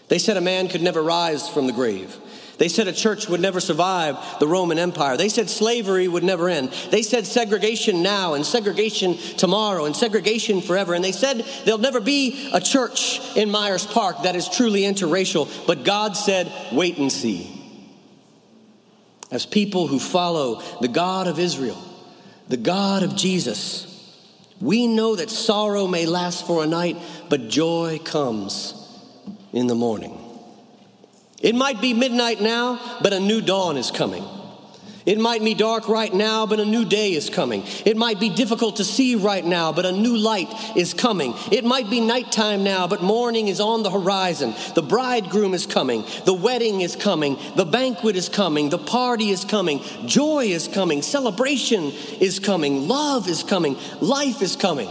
They 0.09 0.18
said 0.18 0.37
a 0.37 0.42
man 0.42 0.68
could 0.68 0.83
never 0.83 1.03
rise 1.03 1.49
from 1.49 1.66
the 1.66 1.73
grave. 1.73 2.16
They 2.59 2.68
said 2.68 2.87
a 2.87 2.92
church 2.92 3.29
would 3.29 3.40
never 3.40 3.59
survive 3.59 4.16
the 4.38 4.47
Roman 4.47 4.79
Empire. 4.79 5.16
They 5.16 5.31
said 5.31 5.51
slavery 5.51 6.07
would 6.07 6.23
never 6.23 6.49
end. 6.49 6.68
They 6.90 7.03
said 7.03 7.27
segregation 7.27 8.03
now 8.03 8.35
and 8.35 8.47
segregation 8.47 9.16
tomorrow 9.16 9.87
and 9.87 9.97
segregation 9.97 10.61
forever. 10.61 10.95
And 10.95 11.03
they 11.03 11.12
said 11.12 11.45
there'll 11.64 11.81
never 11.81 12.01
be 12.01 12.51
a 12.53 12.61
church 12.61 13.21
in 13.37 13.51
Myers 13.51 13.87
Park 13.87 14.23
that 14.23 14.37
is 14.37 14.49
truly 14.49 14.83
interracial. 14.83 15.49
But 15.66 15.85
God 15.85 16.16
said, 16.16 16.53
wait 16.71 16.99
and 16.99 17.11
see 17.11 17.62
as 19.33 19.47
people 19.47 19.88
who 19.88 19.99
follow 19.99 20.62
the 20.81 20.88
God 20.88 21.27
of 21.27 21.40
Israel, 21.40 21.83
the 22.49 22.57
God 22.57 23.03
of 23.03 23.16
Jesus, 23.16 23.88
we 24.61 24.87
know 24.87 25.16
that 25.16 25.31
sorrow 25.31 25.88
may 25.88 26.07
last 26.07 26.47
for 26.47 26.62
a 26.62 26.66
night, 26.66 26.97
but 27.29 27.49
joy 27.49 27.99
comes 28.05 28.75
in 29.53 29.66
the 29.66 29.75
morning. 29.75 30.18
It 31.40 31.57
might 31.57 31.81
be 31.81 31.95
midnight 31.95 32.40
now, 32.40 32.99
but 33.03 33.12
a 33.12 33.18
new 33.18 33.40
dawn 33.40 33.77
is 33.77 33.90
coming. 33.90 34.25
It 35.05 35.19
might 35.19 35.43
be 35.43 35.55
dark 35.55 35.88
right 35.88 36.12
now, 36.12 36.47
but 36.47 36.61
a 36.61 36.65
new 36.65 36.85
day 36.85 37.12
is 37.12 37.29
coming. 37.29 37.65
It 37.85 37.97
might 37.97 38.21
be 38.21 38.29
difficult 38.29 38.77
to 38.77 38.85
see 38.85 39.17
right 39.17 39.45
now, 39.45 39.73
but 39.73 39.85
a 39.85 39.93
new 39.93 40.17
light 40.17 40.49
is 40.77 40.95
coming. 40.95 41.35
It 41.51 41.65
might 41.65 41.91
be 41.91 42.01
nighttime 42.01 42.62
now, 42.62 42.87
but 42.87 43.03
morning 43.03 43.49
is 43.49 43.61
on 43.61 43.83
the 43.83 43.91
horizon. 43.91 44.55
The 44.75 44.83
bridegroom 44.83 45.55
is 45.55 45.67
coming. 45.67 46.05
The 46.25 46.35
wedding 46.35 46.83
is 46.83 46.95
coming. 46.95 47.37
The 47.57 47.65
banquet 47.65 48.17
is 48.17 48.29
coming. 48.29 48.69
The 48.69 48.79
party 48.79 49.31
is 49.31 49.45
coming. 49.45 49.81
Joy 50.07 50.47
is 50.47 50.69
coming. 50.69 51.03
Celebration 51.03 51.93
is 52.21 52.38
coming. 52.38 52.87
Love 52.87 53.29
is 53.29 53.43
coming. 53.43 53.77
Life 54.01 54.41
is 54.43 54.55
coming. 54.55 54.88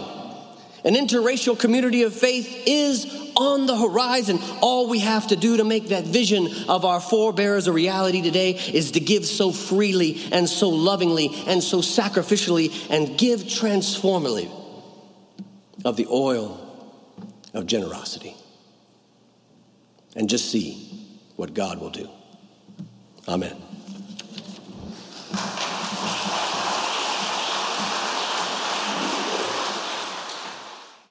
An 0.83 0.95
interracial 0.95 1.57
community 1.57 2.03
of 2.03 2.13
faith 2.13 2.63
is 2.65 3.05
on 3.35 3.65
the 3.65 3.77
horizon. 3.77 4.39
All 4.61 4.89
we 4.89 4.99
have 4.99 5.27
to 5.27 5.35
do 5.35 5.57
to 5.57 5.63
make 5.63 5.89
that 5.89 6.05
vision 6.05 6.47
of 6.67 6.85
our 6.85 6.99
forebears 6.99 7.67
a 7.67 7.71
reality 7.71 8.21
today 8.21 8.51
is 8.51 8.91
to 8.91 8.99
give 8.99 9.25
so 9.25 9.51
freely 9.51 10.21
and 10.31 10.49
so 10.49 10.69
lovingly 10.69 11.29
and 11.47 11.63
so 11.63 11.79
sacrificially 11.79 12.71
and 12.89 13.17
give 13.17 13.41
transformatively 13.41 14.51
of 15.85 15.97
the 15.97 16.07
oil 16.07 16.59
of 17.53 17.65
generosity. 17.67 18.35
And 20.15 20.29
just 20.29 20.51
see 20.51 21.07
what 21.35 21.53
God 21.53 21.79
will 21.79 21.89
do. 21.89 22.09
Amen. 23.27 23.55